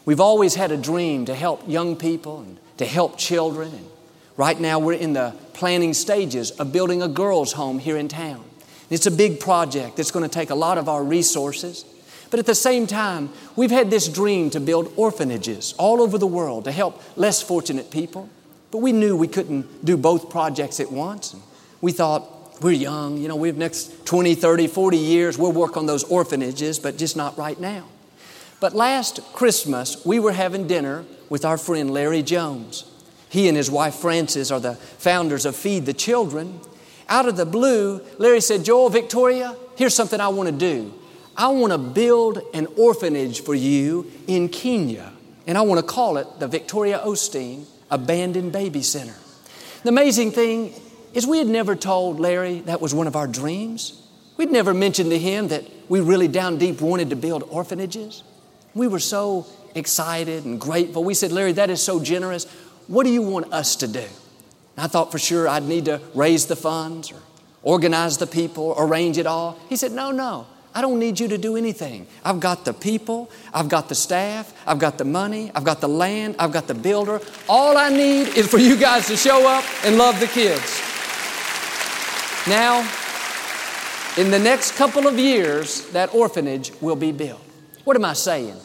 We've 0.04 0.20
always 0.20 0.54
had 0.54 0.70
a 0.70 0.76
dream 0.76 1.26
to 1.26 1.34
help 1.34 1.68
young 1.68 1.96
people 1.96 2.40
and 2.40 2.58
to 2.78 2.86
help 2.86 3.18
children. 3.18 3.72
And 3.72 3.90
right 4.36 4.58
now, 4.58 4.78
we're 4.78 4.94
in 4.94 5.12
the 5.12 5.34
planning 5.52 5.94
stages 5.94 6.50
of 6.52 6.72
building 6.72 7.02
a 7.02 7.08
girls' 7.08 7.52
home 7.52 7.78
here 7.78 7.96
in 7.96 8.08
town. 8.08 8.44
It's 8.88 9.06
a 9.06 9.10
big 9.10 9.40
project 9.40 9.96
that's 9.96 10.10
going 10.10 10.22
to 10.22 10.32
take 10.32 10.50
a 10.50 10.54
lot 10.54 10.78
of 10.78 10.88
our 10.88 11.02
resources. 11.02 11.84
But 12.30 12.40
at 12.40 12.46
the 12.46 12.54
same 12.54 12.86
time, 12.86 13.30
we've 13.54 13.70
had 13.70 13.90
this 13.90 14.08
dream 14.08 14.50
to 14.50 14.60
build 14.60 14.92
orphanages 14.96 15.74
all 15.78 16.00
over 16.00 16.18
the 16.18 16.26
world 16.26 16.64
to 16.64 16.72
help 16.72 17.02
less 17.16 17.42
fortunate 17.42 17.90
people. 17.90 18.28
But 18.70 18.78
we 18.78 18.92
knew 18.92 19.16
we 19.16 19.28
couldn't 19.28 19.84
do 19.84 19.96
both 19.96 20.28
projects 20.28 20.80
at 20.80 20.90
once. 20.90 21.32
And 21.32 21.42
we 21.80 21.92
thought, 21.92 22.62
we're 22.62 22.72
young, 22.72 23.18
you 23.18 23.28
know, 23.28 23.36
we've 23.36 23.56
next 23.56 24.06
20, 24.06 24.34
30, 24.34 24.66
40 24.66 24.96
years, 24.96 25.38
we'll 25.38 25.52
work 25.52 25.76
on 25.76 25.86
those 25.86 26.04
orphanages, 26.04 26.78
but 26.78 26.96
just 26.96 27.16
not 27.16 27.36
right 27.36 27.60
now. 27.60 27.86
But 28.60 28.74
last 28.74 29.20
Christmas, 29.34 30.04
we 30.06 30.18
were 30.18 30.32
having 30.32 30.66
dinner 30.66 31.04
with 31.28 31.44
our 31.44 31.58
friend 31.58 31.90
Larry 31.90 32.22
Jones. 32.22 32.90
He 33.28 33.48
and 33.48 33.56
his 33.56 33.70
wife 33.70 33.96
Frances 33.96 34.50
are 34.50 34.60
the 34.60 34.76
founders 34.76 35.44
of 35.44 35.54
Feed 35.54 35.84
the 35.84 35.92
Children. 35.92 36.60
Out 37.08 37.28
of 37.28 37.36
the 37.36 37.44
blue, 37.44 38.00
Larry 38.18 38.40
said, 38.40 38.64
Joel, 38.64 38.88
Victoria, 38.88 39.54
here's 39.76 39.94
something 39.94 40.20
I 40.20 40.28
want 40.28 40.48
to 40.48 40.54
do. 40.54 40.94
I 41.36 41.48
want 41.48 41.72
to 41.72 41.78
build 41.78 42.40
an 42.54 42.66
orphanage 42.78 43.42
for 43.42 43.54
you 43.54 44.10
in 44.26 44.48
Kenya, 44.48 45.12
and 45.46 45.58
I 45.58 45.60
want 45.60 45.80
to 45.80 45.86
call 45.86 46.16
it 46.16 46.26
the 46.38 46.48
Victoria 46.48 46.98
Osteen 46.98 47.66
Abandoned 47.90 48.52
Baby 48.52 48.82
Center. 48.82 49.14
The 49.82 49.90
amazing 49.90 50.32
thing 50.32 50.72
is, 51.12 51.26
we 51.26 51.38
had 51.38 51.46
never 51.46 51.76
told 51.76 52.18
Larry 52.18 52.60
that 52.60 52.80
was 52.80 52.94
one 52.94 53.06
of 53.06 53.16
our 53.16 53.26
dreams. 53.26 54.02
We'd 54.38 54.50
never 54.50 54.72
mentioned 54.72 55.10
to 55.10 55.18
him 55.18 55.48
that 55.48 55.64
we 55.88 56.00
really 56.00 56.28
down 56.28 56.56
deep 56.56 56.80
wanted 56.80 57.10
to 57.10 57.16
build 57.16 57.42
orphanages. 57.50 58.22
We 58.74 58.88
were 58.88 58.98
so 58.98 59.46
excited 59.74 60.46
and 60.46 60.58
grateful. 60.58 61.04
We 61.04 61.14
said, 61.14 61.32
Larry, 61.32 61.52
that 61.52 61.68
is 61.68 61.82
so 61.82 62.02
generous. 62.02 62.44
What 62.86 63.04
do 63.04 63.10
you 63.10 63.22
want 63.22 63.52
us 63.52 63.76
to 63.76 63.88
do? 63.88 64.00
And 64.00 64.84
I 64.84 64.86
thought 64.86 65.12
for 65.12 65.18
sure 65.18 65.48
I'd 65.48 65.64
need 65.64 65.84
to 65.84 66.00
raise 66.14 66.46
the 66.46 66.56
funds 66.56 67.12
or 67.12 67.20
organize 67.62 68.18
the 68.18 68.26
people, 68.26 68.74
arrange 68.78 69.18
it 69.18 69.26
all. 69.26 69.58
He 69.68 69.76
said, 69.76 69.92
No, 69.92 70.10
no. 70.10 70.46
I 70.76 70.82
don't 70.82 70.98
need 70.98 71.18
you 71.18 71.26
to 71.28 71.38
do 71.38 71.56
anything. 71.56 72.06
I've 72.22 72.38
got 72.38 72.66
the 72.66 72.74
people, 72.74 73.30
I've 73.54 73.70
got 73.70 73.88
the 73.88 73.94
staff, 73.94 74.52
I've 74.66 74.78
got 74.78 74.98
the 74.98 75.06
money, 75.06 75.50
I've 75.54 75.64
got 75.64 75.80
the 75.80 75.88
land, 75.88 76.36
I've 76.38 76.52
got 76.52 76.66
the 76.66 76.74
builder. 76.74 77.22
All 77.48 77.78
I 77.78 77.88
need 77.88 78.36
is 78.36 78.46
for 78.46 78.58
you 78.58 78.76
guys 78.76 79.06
to 79.06 79.16
show 79.16 79.48
up 79.48 79.64
and 79.86 79.96
love 79.96 80.20
the 80.20 80.26
kids. 80.26 80.82
Now, 82.46 82.80
in 84.18 84.30
the 84.30 84.38
next 84.38 84.76
couple 84.76 85.06
of 85.06 85.18
years, 85.18 85.86
that 85.92 86.14
orphanage 86.14 86.72
will 86.82 86.94
be 86.94 87.10
built. 87.10 87.40
What 87.84 87.96
am 87.96 88.04
I 88.04 88.12
saying? 88.12 88.56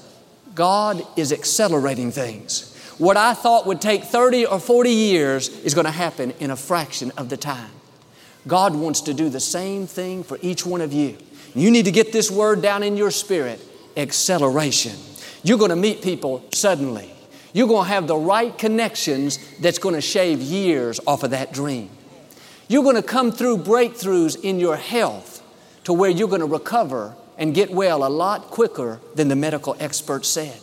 God 0.54 1.08
is 1.15 1.32
accelerating 1.32 2.12
things. 2.12 2.76
What 2.97 3.15
I 3.15 3.34
thought 3.34 3.65
would 3.67 3.80
take 3.80 4.04
30 4.04 4.47
or 4.47 4.60
40 4.60 4.89
years 4.89 5.47
is 5.47 5.74
going 5.74 5.86
to 5.86 5.91
happen 5.91 6.32
in 6.41 6.52
a 6.52 6.58
fraction 6.58 7.13
of 7.15 7.30
the 7.30 7.38
time. 7.38 7.71
God 8.47 8.76
wants 8.76 9.00
to 9.02 9.13
do 9.13 9.30
the 9.30 9.39
same 9.39 9.88
thing 9.88 10.24
for 10.24 10.38
each 10.41 10.65
one 10.65 10.82
of 10.82 10.91
you. 10.91 11.17
You 11.53 11.71
need 11.71 11.85
to 11.85 11.91
get 11.91 12.11
this 12.11 12.31
word 12.31 12.61
down 12.61 12.83
in 12.83 12.97
your 12.97 13.11
spirit 13.11 13.59
acceleration. 13.97 14.93
You're 15.43 15.57
going 15.57 15.69
to 15.69 15.75
meet 15.75 16.01
people 16.01 16.45
suddenly. 16.53 17.11
You're 17.53 17.67
going 17.67 17.85
to 17.85 17.93
have 17.93 18.07
the 18.07 18.15
right 18.15 18.57
connections 18.57 19.37
that's 19.59 19.77
going 19.77 19.95
to 19.95 20.01
shave 20.01 20.39
years 20.39 20.99
off 21.05 21.23
of 21.23 21.31
that 21.31 21.51
dream. 21.51 21.89
You're 22.67 22.83
going 22.83 22.95
to 22.95 23.03
come 23.03 23.31
through 23.31 23.57
breakthroughs 23.57 24.41
in 24.41 24.59
your 24.59 24.77
health 24.77 25.43
to 25.83 25.93
where 25.93 26.09
you're 26.09 26.29
going 26.29 26.41
to 26.41 26.47
recover 26.47 27.15
and 27.37 27.53
get 27.53 27.71
well 27.71 28.07
a 28.07 28.09
lot 28.09 28.43
quicker 28.43 28.99
than 29.15 29.27
the 29.27 29.35
medical 29.35 29.75
experts 29.79 30.29
said. 30.29 30.57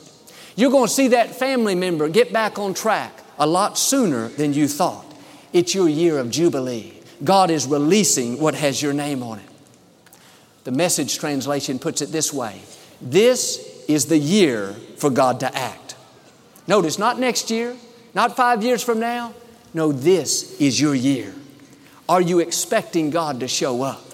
You're 0.57 0.71
going 0.71 0.87
to 0.87 0.93
see 0.93 1.09
that 1.09 1.35
family 1.35 1.75
member 1.75 2.09
get 2.09 2.33
back 2.33 2.59
on 2.59 2.73
track 2.73 3.13
a 3.39 3.47
lot 3.47 3.77
sooner 3.77 4.29
than 4.29 4.55
you 4.55 4.69
thought. 4.69 5.05
It's 5.53 5.75
your 5.75 5.89
year 5.89 6.19
of 6.19 6.31
Jubilee. 6.31 6.95
God 7.23 7.51
is 7.51 7.67
releasing 7.67 8.41
what 8.41 8.55
has 8.55 8.81
your 8.81 8.93
name 8.93 9.23
on 9.23 9.41
it. 9.41 9.48
The 10.69 10.77
message 10.77 11.19
translation 11.19 11.79
puts 11.79 12.03
it 12.03 12.13
this 12.13 12.31
way 12.31 12.61
This 13.01 13.87
is 13.89 14.05
the 14.05 14.19
year 14.19 14.75
for 14.99 15.09
God 15.09 15.41
to 15.41 15.57
act. 15.57 15.97
Notice, 16.67 16.99
not 16.99 17.19
next 17.19 17.51
year, 17.51 17.75
not 18.13 18.37
five 18.37 18.63
years 18.63 18.83
from 18.83 19.01
now. 19.01 19.33
No, 19.73 19.93
this 19.93 20.61
is 20.61 20.79
your 20.79 20.95
year. 20.95 21.35
Are 22.07 22.21
you 22.21 22.41
expecting 22.41 23.09
God 23.09 23.41
to 23.41 23.49
show 23.49 23.81
up? 23.81 24.05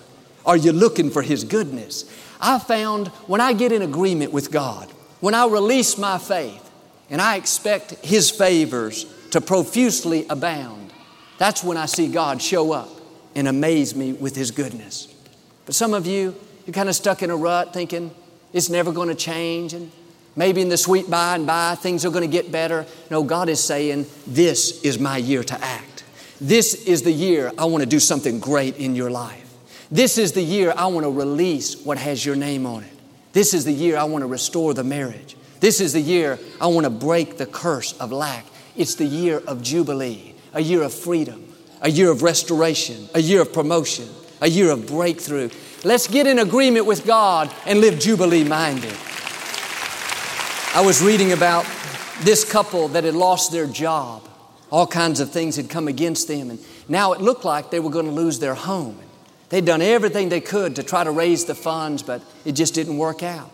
Are 0.47 0.57
you 0.57 0.71
looking 0.71 1.11
for 1.11 1.23
His 1.23 1.43
goodness? 1.43 2.05
I 2.41 2.61
found 2.61 3.09
when 3.27 3.41
I 3.41 3.53
get 3.53 3.73
in 3.73 3.83
agreement 3.83 4.33
with 4.33 4.53
God, 4.53 4.89
when 5.19 5.35
I 5.35 5.49
release 5.49 5.99
my 5.99 6.19
faith, 6.19 6.71
and 7.11 7.21
I 7.21 7.35
expect 7.35 7.95
His 8.05 8.31
favors 8.31 9.07
to 9.33 9.41
profusely 9.41 10.25
abound, 10.31 10.93
that's 11.37 11.65
when 11.65 11.77
I 11.77 11.87
see 11.87 12.07
God 12.07 12.41
show 12.41 12.71
up 12.71 12.91
and 13.35 13.49
amaze 13.49 13.97
me 13.97 14.13
with 14.13 14.37
His 14.37 14.53
goodness. 14.53 15.09
But 15.67 15.75
some 15.75 15.95
of 15.95 16.07
you, 16.07 16.35
you're 16.67 16.75
kind 16.75 16.89
of 16.89 16.95
stuck 16.95 17.23
in 17.23 17.31
a 17.31 17.37
rut 17.37 17.73
thinking 17.73 18.11
it's 18.53 18.71
never 18.71 18.93
going 18.93 19.09
to 19.09 19.15
change 19.15 19.75
and 19.75 19.91
maybe 20.37 20.61
in 20.61 20.69
the 20.69 20.77
sweet 20.77 21.11
by 21.11 21.35
and 21.35 21.47
by 21.47 21.75
things 21.75 22.05
are 22.05 22.11
going 22.11 22.29
to 22.29 22.33
get 22.33 22.51
better. 22.51 22.87
No, 23.11 23.23
God 23.23 23.49
is 23.49 23.63
saying, 23.63 24.07
This 24.27 24.83
is 24.83 24.99
my 24.99 25.17
year 25.17 25.43
to 25.45 25.65
act. 25.65 26.05
This 26.41 26.75
is 26.87 27.03
the 27.03 27.13
year 27.13 27.53
I 27.59 27.65
want 27.67 27.83
to 27.83 27.89
do 27.89 28.01
something 28.01 28.41
great 28.41 28.77
in 28.79 28.97
your 28.97 29.11
life. 29.11 29.41
This 29.91 30.19
is 30.19 30.33
the 30.33 30.43
year 30.43 30.75
I 30.77 30.87
want 30.87 31.05
to 31.05 31.11
release 31.11 31.85
what 31.85 31.99
has 31.99 32.25
your 32.25 32.37
name 32.37 32.67
on 32.67 32.83
it. 32.85 32.91
This 33.33 33.55
is 33.55 33.65
the 33.65 33.73
year 33.73 33.97
I 33.97 34.05
want 34.05 34.23
to 34.23 34.27
restore 34.27 34.75
the 34.75 34.85
marriage. 34.85 35.37
This 35.61 35.81
is 35.81 35.93
the 35.93 36.01
year 36.01 36.39
I 36.61 36.67
want 36.67 36.85
to 36.85 36.91
break 36.91 37.37
the 37.37 37.47
curse 37.47 37.93
of 37.99 38.13
lack. 38.13 38.47
It's 38.77 38.97
the 38.97 39.05
year 39.05 39.39
of 39.47 39.63
Jubilee, 39.63 40.35
a 40.53 40.61
year 40.61 40.83
of 40.83 40.93
freedom, 40.93 41.53
a 41.81 41.91
year 41.91 42.11
of 42.11 42.23
restoration, 42.23 43.09
a 43.15 43.21
year 43.21 43.43
of 43.43 43.53
promotion, 43.53 44.09
a 44.41 44.49
year 44.49 44.71
of 44.71 44.87
breakthrough. 44.87 45.51
Let's 45.85 46.07
get 46.07 46.27
in 46.27 46.39
agreement 46.39 46.87
with 46.87 47.05
God 47.05 47.55
and 47.67 47.79
live 47.79 47.99
Jubilee 47.99 48.43
minded. 48.43 48.97
I 50.75 50.83
was 50.83 51.03
reading 51.03 51.33
about 51.33 51.67
this 52.23 52.43
couple 52.51 52.89
that 52.89 53.05
had 53.05 53.15
lost 53.15 53.53
their 53.53 53.67
job. 53.67 54.27
All 54.71 54.87
kinds 54.87 55.21
of 55.21 55.31
things 55.31 55.57
had 55.57 55.69
come 55.69 55.87
against 55.87 56.27
them, 56.27 56.49
and 56.49 56.59
now 56.89 57.13
it 57.13 57.21
looked 57.21 57.45
like 57.45 57.71
they 57.71 57.81
were 57.81 57.91
going 57.91 58.07
to 58.07 58.13
lose 58.13 58.39
their 58.39 58.55
home. 58.55 58.99
They'd 59.51 59.67
done 59.67 59.83
everything 59.83 60.31
they 60.31 60.41
could 60.41 60.77
to 60.77 60.83
try 60.83 61.05
to 61.05 61.11
raise 61.11 61.45
the 61.45 61.55
funds, 61.55 62.03
but 62.03 62.23
it 62.47 62.53
just 62.53 62.73
didn't 62.73 62.97
work 62.97 63.23
out. 63.23 63.51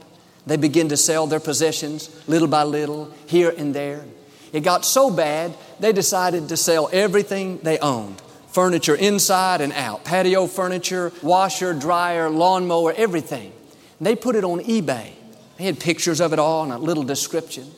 They 0.47 0.57
began 0.57 0.89
to 0.91 0.97
sell 0.97 1.27
their 1.27 1.41
possessions 1.41 2.09
little 2.29 2.47
by 2.47 2.63
little, 2.63 3.13
here 3.27 3.53
and 3.59 3.75
there. 3.75 4.05
It 4.53 4.61
got 4.61 4.85
so 4.85 5.11
bad, 5.11 5.53
they 5.81 5.93
decided 5.93 6.49
to 6.49 6.57
sell 6.57 6.89
everything 6.93 7.59
they 7.65 7.81
owned 7.81 8.23
furniture 8.53 8.95
inside 8.95 9.61
and 9.61 9.73
out, 9.73 10.05
patio 10.05 10.47
furniture, 10.47 11.13
washer, 11.23 11.73
dryer, 11.73 12.29
lawnmower, 12.29 12.93
everything. 12.97 13.53
They 14.01 14.17
put 14.17 14.37
it 14.37 14.45
on 14.45 14.61
eBay. 14.61 15.13
They 15.59 15.65
had 15.65 15.79
pictures 15.79 16.21
of 16.21 16.33
it 16.33 16.39
all 16.39 16.65
and 16.65 16.73
a 16.73 16.79
little 16.79 17.05
description. 17.05 17.71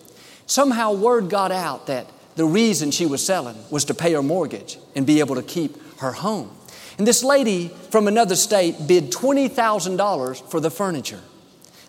Somehow, 0.46 0.92
word 0.92 1.28
got 1.28 1.50
out 1.50 1.86
that 1.88 2.06
the 2.36 2.44
reason 2.44 2.90
she 2.90 3.06
was 3.06 3.24
selling 3.24 3.56
was 3.70 3.84
to 3.86 3.94
pay 3.94 4.12
her 4.12 4.22
mortgage 4.22 4.78
and 4.94 5.06
be 5.06 5.20
able 5.20 5.34
to 5.34 5.42
keep 5.42 5.76
her 5.98 6.12
home. 6.12 6.50
And 6.98 7.06
this 7.06 7.24
lady 7.24 7.68
from 7.90 8.06
another 8.06 8.36
state 8.36 8.86
bid 8.86 9.10
$20,000 9.10 10.50
for 10.50 10.60
the 10.60 10.70
furniture. 10.70 11.20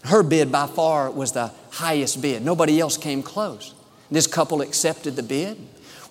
Her 0.06 0.24
bid 0.24 0.52
by 0.52 0.68
far 0.68 1.10
was 1.10 1.32
the 1.32 1.52
highest 1.72 2.22
bid. 2.22 2.44
Nobody 2.44 2.80
else 2.80 2.98
came 2.98 3.24
close. 3.24 3.74
This 4.12 4.28
couple 4.28 4.62
accepted 4.62 5.16
the 5.16 5.24
bid. 5.24 5.58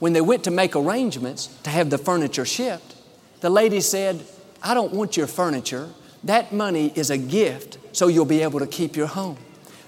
When 0.03 0.15
they 0.15 0.21
went 0.21 0.43
to 0.45 0.51
make 0.51 0.75
arrangements 0.75 1.47
to 1.63 1.71
have 1.71 1.89
the 1.89 1.97
furniture 1.97 2.45
shipped, 2.45 2.97
the 3.39 3.49
lady 3.49 3.81
said, 3.81 4.25
I 4.61 4.75
don't 4.75 4.93
want 4.93 5.17
your 5.17 5.29
furniture. 5.29 5.91
That 6.25 6.53
money 6.53 6.93
is 6.97 7.11
a 7.11 7.17
gift 7.17 7.79
so 7.93 8.09
you'll 8.09 8.25
be 8.25 8.43
able 8.43 8.59
to 8.59 8.67
keep 8.67 8.97
your 8.97 9.07
home. 9.07 9.37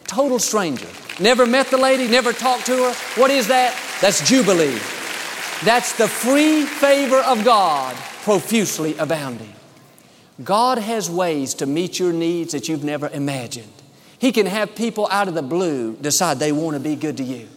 Total 0.05 0.39
stranger. 0.39 0.87
Never 1.19 1.47
met 1.47 1.67
the 1.67 1.79
lady, 1.79 2.07
never 2.07 2.33
talked 2.33 2.65
to 2.67 2.77
her. 2.77 2.93
What 3.21 3.33
is 3.33 3.49
that? 3.49 3.77
That's 4.01 4.25
Jubilee. 4.25 4.79
That's 5.65 5.99
the 5.99 6.07
free 6.07 6.63
favor 6.63 7.19
of 7.19 7.45
God 7.45 7.97
profusely 8.23 8.97
abounding. 8.99 9.53
God 10.45 10.79
has 10.79 11.11
ways 11.11 11.55
to 11.55 11.67
meet 11.67 11.99
your 11.99 12.13
needs 12.13 12.53
that 12.53 12.69
you've 12.69 12.85
never 12.85 13.09
imagined. 13.09 13.83
He 14.21 14.31
can 14.31 14.47
have 14.47 14.77
people 14.77 15.09
out 15.11 15.27
of 15.27 15.35
the 15.35 15.43
blue 15.43 15.97
decide 15.97 16.39
they 16.39 16.53
want 16.53 16.75
to 16.77 16.81
be 16.81 16.95
good 16.95 17.17
to 17.17 17.25
you. 17.25 17.49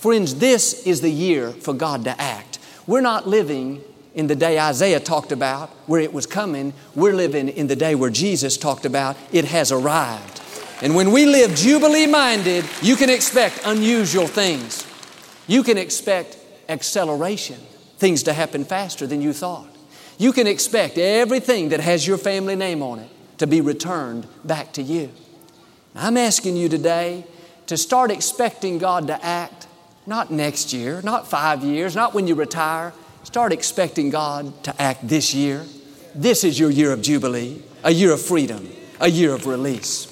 Friends, 0.00 0.36
this 0.36 0.86
is 0.86 1.02
the 1.02 1.10
year 1.10 1.50
for 1.50 1.74
God 1.74 2.04
to 2.04 2.18
act. 2.18 2.58
We're 2.86 3.02
not 3.02 3.28
living 3.28 3.82
in 4.14 4.28
the 4.28 4.34
day 4.34 4.58
Isaiah 4.58 4.98
talked 4.98 5.30
about, 5.30 5.68
where 5.86 6.00
it 6.00 6.14
was 6.14 6.24
coming. 6.24 6.72
We're 6.94 7.12
living 7.12 7.50
in 7.50 7.66
the 7.66 7.76
day 7.76 7.94
where 7.94 8.08
Jesus 8.08 8.56
talked 8.56 8.86
about 8.86 9.18
it 9.30 9.44
has 9.44 9.70
arrived. 9.70 10.40
And 10.80 10.94
when 10.94 11.12
we 11.12 11.26
live 11.26 11.54
Jubilee 11.54 12.06
minded, 12.06 12.64
you 12.80 12.96
can 12.96 13.10
expect 13.10 13.60
unusual 13.66 14.26
things. 14.26 14.86
You 15.46 15.62
can 15.62 15.76
expect 15.76 16.38
acceleration, 16.70 17.58
things 17.98 18.22
to 18.22 18.32
happen 18.32 18.64
faster 18.64 19.06
than 19.06 19.20
you 19.20 19.34
thought. 19.34 19.68
You 20.16 20.32
can 20.32 20.46
expect 20.46 20.96
everything 20.96 21.68
that 21.68 21.80
has 21.80 22.06
your 22.06 22.16
family 22.16 22.56
name 22.56 22.82
on 22.82 23.00
it 23.00 23.10
to 23.36 23.46
be 23.46 23.60
returned 23.60 24.26
back 24.44 24.72
to 24.72 24.82
you. 24.82 25.10
I'm 25.94 26.16
asking 26.16 26.56
you 26.56 26.70
today 26.70 27.26
to 27.66 27.76
start 27.76 28.10
expecting 28.10 28.78
God 28.78 29.06
to 29.08 29.22
act 29.22 29.66
not 30.10 30.28
next 30.28 30.72
year, 30.72 31.00
not 31.04 31.28
five 31.28 31.62
years, 31.62 31.94
not 31.94 32.14
when 32.14 32.26
you 32.26 32.34
retire. 32.34 32.92
Start 33.22 33.52
expecting 33.52 34.10
God 34.10 34.64
to 34.64 34.82
act 34.82 35.06
this 35.06 35.32
year. 35.32 35.64
This 36.16 36.42
is 36.42 36.58
your 36.58 36.68
year 36.68 36.90
of 36.92 37.00
Jubilee, 37.00 37.62
a 37.84 37.92
year 37.92 38.12
of 38.12 38.20
freedom, 38.20 38.68
a 38.98 39.08
year 39.08 39.32
of 39.32 39.46
release. 39.46 40.08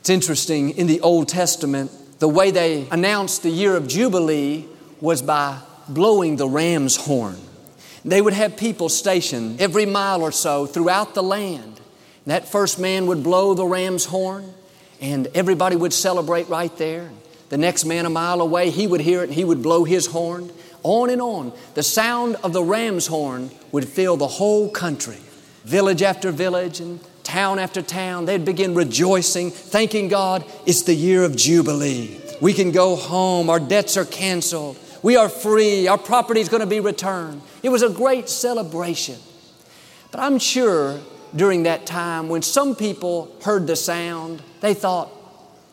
It's 0.00 0.10
interesting, 0.10 0.70
in 0.70 0.88
the 0.88 1.00
Old 1.00 1.28
Testament, 1.28 1.92
the 2.18 2.28
way 2.28 2.50
they 2.50 2.88
announced 2.90 3.44
the 3.44 3.50
year 3.50 3.76
of 3.76 3.86
Jubilee 3.86 4.66
was 5.00 5.22
by 5.22 5.60
blowing 5.88 6.34
the 6.34 6.48
ram's 6.48 6.96
horn. 6.96 7.36
They 8.04 8.20
would 8.20 8.32
have 8.32 8.56
people 8.56 8.88
stationed 8.88 9.60
every 9.60 9.86
mile 9.86 10.22
or 10.22 10.32
so 10.32 10.66
throughout 10.66 11.14
the 11.14 11.22
land. 11.22 11.80
That 12.26 12.48
first 12.48 12.80
man 12.80 13.06
would 13.06 13.22
blow 13.22 13.54
the 13.54 13.64
ram's 13.64 14.06
horn, 14.06 14.54
and 15.00 15.28
everybody 15.36 15.76
would 15.76 15.92
celebrate 15.92 16.48
right 16.48 16.76
there. 16.78 17.10
The 17.48 17.58
next 17.58 17.84
man 17.84 18.06
a 18.06 18.10
mile 18.10 18.40
away, 18.40 18.70
he 18.70 18.86
would 18.86 19.00
hear 19.00 19.20
it 19.20 19.24
and 19.24 19.34
he 19.34 19.44
would 19.44 19.62
blow 19.62 19.84
his 19.84 20.06
horn. 20.06 20.50
On 20.82 21.10
and 21.10 21.20
on. 21.20 21.52
The 21.74 21.82
sound 21.82 22.36
of 22.36 22.52
the 22.52 22.62
ram's 22.62 23.08
horn 23.08 23.50
would 23.72 23.88
fill 23.88 24.16
the 24.16 24.28
whole 24.28 24.70
country. 24.70 25.18
Village 25.64 26.02
after 26.02 26.30
village 26.30 26.80
and 26.80 27.00
town 27.24 27.58
after 27.58 27.82
town, 27.82 28.24
they'd 28.24 28.44
begin 28.44 28.74
rejoicing, 28.74 29.50
thanking 29.50 30.08
God, 30.08 30.44
it's 30.66 30.82
the 30.82 30.94
year 30.94 31.24
of 31.24 31.36
Jubilee. 31.36 32.18
We 32.40 32.54
can 32.54 32.70
go 32.70 32.96
home, 32.96 33.50
our 33.50 33.60
debts 33.60 33.98
are 33.98 34.06
canceled, 34.06 34.78
we 35.02 35.16
are 35.16 35.28
free, 35.28 35.88
our 35.88 35.98
property 35.98 36.40
is 36.40 36.48
going 36.48 36.62
to 36.62 36.66
be 36.66 36.80
returned. 36.80 37.42
It 37.62 37.68
was 37.68 37.82
a 37.82 37.90
great 37.90 38.30
celebration. 38.30 39.16
But 40.10 40.20
I'm 40.20 40.38
sure 40.38 41.00
during 41.36 41.64
that 41.64 41.84
time 41.84 42.30
when 42.30 42.40
some 42.40 42.74
people 42.74 43.36
heard 43.42 43.66
the 43.66 43.76
sound, 43.76 44.42
they 44.60 44.72
thought, 44.72 45.08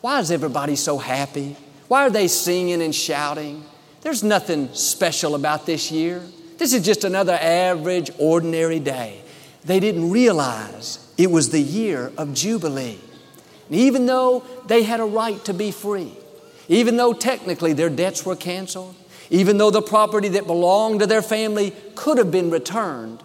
why 0.02 0.20
is 0.20 0.30
everybody 0.30 0.76
so 0.76 0.98
happy? 0.98 1.56
Why 1.88 2.06
are 2.06 2.10
they 2.10 2.28
singing 2.28 2.82
and 2.82 2.94
shouting? 2.94 3.64
There's 4.02 4.22
nothing 4.22 4.72
special 4.74 5.34
about 5.34 5.66
this 5.66 5.90
year. 5.90 6.22
This 6.58 6.72
is 6.72 6.84
just 6.84 7.04
another 7.04 7.34
average, 7.34 8.10
ordinary 8.18 8.80
day. 8.80 9.20
They 9.64 9.80
didn't 9.80 10.10
realize 10.10 10.98
it 11.18 11.30
was 11.30 11.50
the 11.50 11.60
year 11.60 12.12
of 12.16 12.34
Jubilee. 12.34 12.98
And 13.68 13.76
even 13.76 14.06
though 14.06 14.44
they 14.66 14.82
had 14.82 15.00
a 15.00 15.04
right 15.04 15.44
to 15.44 15.54
be 15.54 15.70
free, 15.70 16.12
even 16.68 16.96
though 16.96 17.12
technically 17.12 17.72
their 17.72 17.90
debts 17.90 18.24
were 18.24 18.36
canceled, 18.36 18.94
even 19.30 19.58
though 19.58 19.70
the 19.70 19.82
property 19.82 20.28
that 20.28 20.46
belonged 20.46 21.00
to 21.00 21.06
their 21.06 21.22
family 21.22 21.72
could 21.94 22.18
have 22.18 22.30
been 22.30 22.50
returned, 22.50 23.22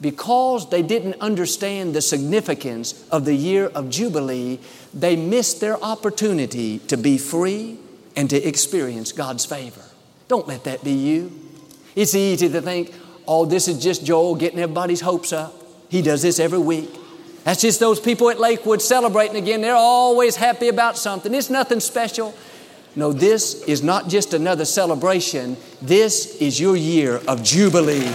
because 0.00 0.70
they 0.70 0.82
didn't 0.82 1.20
understand 1.20 1.94
the 1.94 2.00
significance 2.00 3.04
of 3.10 3.24
the 3.24 3.34
year 3.34 3.66
of 3.66 3.90
Jubilee, 3.90 4.60
they 4.94 5.16
missed 5.16 5.60
their 5.60 5.82
opportunity 5.82 6.78
to 6.80 6.96
be 6.96 7.18
free 7.18 7.78
and 8.18 8.28
to 8.30 8.36
experience 8.36 9.12
God's 9.12 9.46
favor. 9.46 9.80
Don't 10.26 10.48
let 10.48 10.64
that 10.64 10.82
be 10.82 10.90
you. 10.90 11.30
It's 11.94 12.16
easy 12.16 12.48
to 12.48 12.60
think, 12.60 12.92
oh, 13.28 13.44
this 13.44 13.68
is 13.68 13.80
just 13.80 14.04
Joel 14.04 14.34
getting 14.34 14.58
everybody's 14.58 15.00
hopes 15.00 15.32
up. 15.32 15.54
He 15.88 16.02
does 16.02 16.20
this 16.22 16.40
every 16.40 16.58
week. 16.58 16.90
That's 17.44 17.60
just 17.60 17.78
those 17.78 18.00
people 18.00 18.28
at 18.28 18.40
Lakewood 18.40 18.82
celebrating 18.82 19.36
again. 19.36 19.60
They're 19.60 19.76
always 19.76 20.34
happy 20.34 20.66
about 20.66 20.98
something. 20.98 21.32
It's 21.32 21.48
nothing 21.48 21.78
special. 21.78 22.34
No, 22.96 23.12
this 23.12 23.62
is 23.68 23.84
not 23.84 24.08
just 24.08 24.34
another 24.34 24.64
celebration. 24.64 25.56
This 25.80 26.42
is 26.42 26.58
your 26.58 26.74
year 26.74 27.20
of 27.28 27.44
Jubilee. 27.44 28.12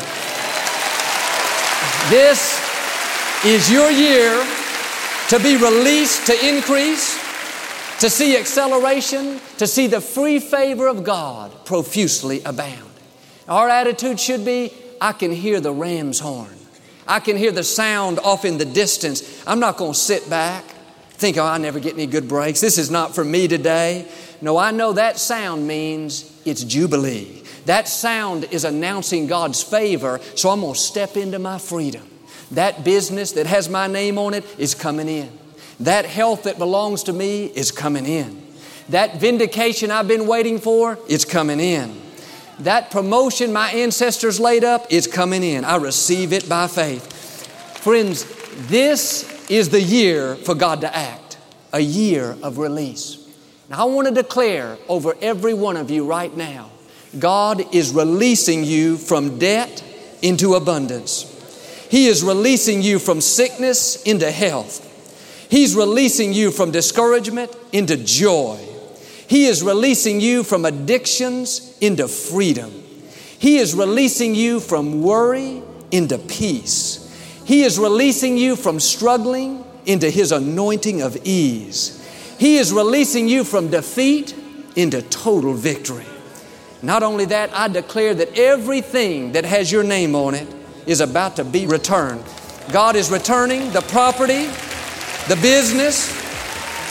This 2.10 2.60
is 3.46 3.72
your 3.72 3.90
year 3.90 4.46
to 5.30 5.40
be 5.40 5.56
released 5.56 6.28
to 6.28 6.46
increase, 6.46 7.18
to 8.04 8.10
see 8.10 8.36
acceleration, 8.36 9.40
to 9.58 9.66
see 9.66 9.88
the 9.88 10.02
free 10.02 10.38
favor 10.38 10.88
of 10.88 11.06
God 11.06 11.54
profusely 11.64 12.44
abound. 12.44 12.92
Our 13.48 13.70
attitude 13.70 14.20
should 14.20 14.44
be 14.44 14.74
I 15.00 15.14
can 15.14 15.32
hear 15.32 15.62
the 15.62 15.72
ram's 15.72 16.20
horn. 16.20 16.54
I 17.08 17.22
can 17.22 17.38
hear 17.38 17.54
the 17.54 17.64
sound 17.64 18.20
off 18.20 18.44
in 18.44 18.58
the 18.58 18.66
distance. 18.66 19.42
I'm 19.48 19.62
not 19.62 19.78
going 19.78 19.94
to 19.94 19.98
sit 19.98 20.30
back, 20.30 20.66
think, 21.12 21.38
oh, 21.38 21.46
I 21.46 21.58
never 21.60 21.80
get 21.80 21.94
any 21.94 22.06
good 22.06 22.28
breaks. 22.28 22.60
This 22.60 22.78
is 22.78 22.92
not 22.92 23.16
for 23.16 23.24
me 23.24 23.48
today. 23.48 24.06
No, 24.42 24.58
I 24.58 24.72
know 24.72 24.92
that 24.92 25.18
sound 25.18 25.66
means 25.66 26.30
it's 26.44 26.66
Jubilee. 26.66 27.42
That 27.68 27.88
sound 27.88 28.50
is 28.52 28.66
announcing 28.66 29.28
God's 29.28 29.64
favor, 29.64 30.20
so 30.36 30.50
I'm 30.50 30.60
going 30.60 30.74
to 30.74 30.80
step 30.80 31.16
into 31.16 31.40
my 31.40 31.58
freedom. 31.58 32.06
That 32.52 32.84
business 32.84 33.32
that 33.32 33.46
has 33.46 33.70
my 33.70 33.88
name 33.88 34.18
on 34.18 34.34
it 34.34 34.44
is 34.60 34.76
coming 34.76 35.08
in. 35.08 35.40
That 35.84 36.06
health 36.06 36.44
that 36.44 36.58
belongs 36.58 37.04
to 37.04 37.14
me 37.14 37.46
is 37.46 37.72
coming 37.72 38.06
in. 38.06 38.42
That 38.90 39.20
vindication 39.20 39.92
I've 39.92 40.08
been 40.08 40.28
waiting 40.28 40.60
for 40.60 40.98
is 41.10 41.26
coming 41.26 41.60
in. 41.60 42.02
That 42.60 42.90
promotion 42.90 43.52
my 43.52 43.70
ancestors 43.72 44.40
laid 44.40 44.64
up 44.64 44.88
is 44.90 45.08
coming 45.08 45.44
in. 45.44 45.66
I 45.66 45.76
receive 45.76 46.32
it 46.32 46.48
by 46.48 46.68
faith. 46.68 47.12
Friends, 47.80 48.26
this 48.68 49.50
is 49.50 49.70
the 49.70 49.82
year 49.82 50.36
for 50.36 50.56
God 50.56 50.82
to 50.82 50.96
act, 50.96 51.38
a 51.74 51.82
year 51.82 52.38
of 52.42 52.60
release. 52.60 53.20
Now, 53.70 53.82
I 53.82 53.84
want 53.86 54.08
to 54.08 54.14
declare 54.14 54.78
over 54.88 55.16
every 55.22 55.54
one 55.54 55.76
of 55.76 55.92
you 55.92 56.06
right 56.06 56.36
now 56.36 56.72
God 57.20 57.76
is 57.76 57.92
releasing 57.92 58.64
you 58.64 58.98
from 58.98 59.38
debt 59.38 59.84
into 60.22 60.56
abundance. 60.56 61.30
He 61.90 62.08
is 62.08 62.24
releasing 62.24 62.82
you 62.82 63.00
from 63.00 63.20
sickness 63.20 64.02
into 64.04 64.32
health. 64.32 64.83
He's 65.54 65.76
releasing 65.76 66.34
you 66.34 66.50
from 66.50 66.72
discouragement 66.72 67.56
into 67.72 67.96
joy. 67.96 68.58
He 69.28 69.46
is 69.46 69.62
releasing 69.62 70.20
you 70.20 70.44
from 70.44 70.66
addictions 70.66 71.78
into 71.80 72.08
freedom. 72.08 72.72
He 73.38 73.58
is 73.58 73.76
releasing 73.76 74.34
you 74.34 74.60
from 74.60 75.04
worry 75.04 75.62
into 75.92 76.18
peace. 76.18 77.08
He 77.46 77.62
is 77.62 77.78
releasing 77.78 78.36
you 78.36 78.56
from 78.56 78.80
struggling 78.80 79.64
into 79.86 80.10
His 80.10 80.32
anointing 80.32 81.04
of 81.04 81.24
ease. 81.24 82.04
He 82.40 82.58
is 82.58 82.74
releasing 82.74 83.28
you 83.28 83.44
from 83.44 83.68
defeat 83.68 84.36
into 84.76 85.04
total 85.04 85.54
victory. 85.54 86.08
Not 86.82 87.04
only 87.04 87.26
that, 87.26 87.54
I 87.54 87.68
declare 87.68 88.16
that 88.16 88.40
everything 88.40 89.34
that 89.34 89.46
has 89.46 89.72
your 89.72 89.84
name 89.84 90.16
on 90.16 90.34
it 90.34 90.48
is 90.88 91.00
about 91.00 91.36
to 91.36 91.44
be 91.44 91.68
returned. 91.68 92.24
God 92.72 92.96
is 92.96 93.12
returning 93.12 93.72
the 93.72 93.82
property, 93.82 94.50
the 95.28 95.36
business, 95.38 96.12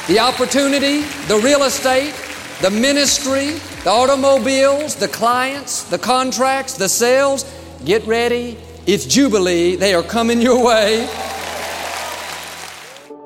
the 0.07 0.18
opportunity, 0.18 1.03
the 1.29 1.38
real 1.45 1.64
estate, 1.64 2.14
the 2.62 2.71
ministry, 2.71 3.51
the 3.85 3.90
automobiles, 3.90 4.97
the 4.97 5.09
clients, 5.09 5.85
the 5.85 5.99
contracts, 5.99 6.75
the 6.75 6.88
sales. 6.88 7.45
Get 7.85 8.07
ready. 8.07 8.57
It's 8.87 9.05
Jubilee. 9.05 9.77
They 9.77 9.95
are 9.95 10.03
coming 10.03 10.40
your 10.40 10.64
way. 10.64 11.09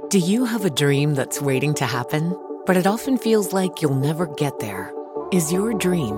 Do 0.08 0.18
you 0.18 0.44
have 0.44 0.64
a 0.64 0.70
dream 0.70 1.14
that's 1.14 1.40
waiting 1.40 1.74
to 1.74 1.84
happen, 1.84 2.36
but 2.66 2.76
it 2.76 2.86
often 2.86 3.18
feels 3.18 3.52
like 3.52 3.82
you'll 3.82 3.94
never 3.94 4.26
get 4.26 4.58
there? 4.58 4.92
Is 5.32 5.52
your 5.52 5.74
dream 5.74 6.16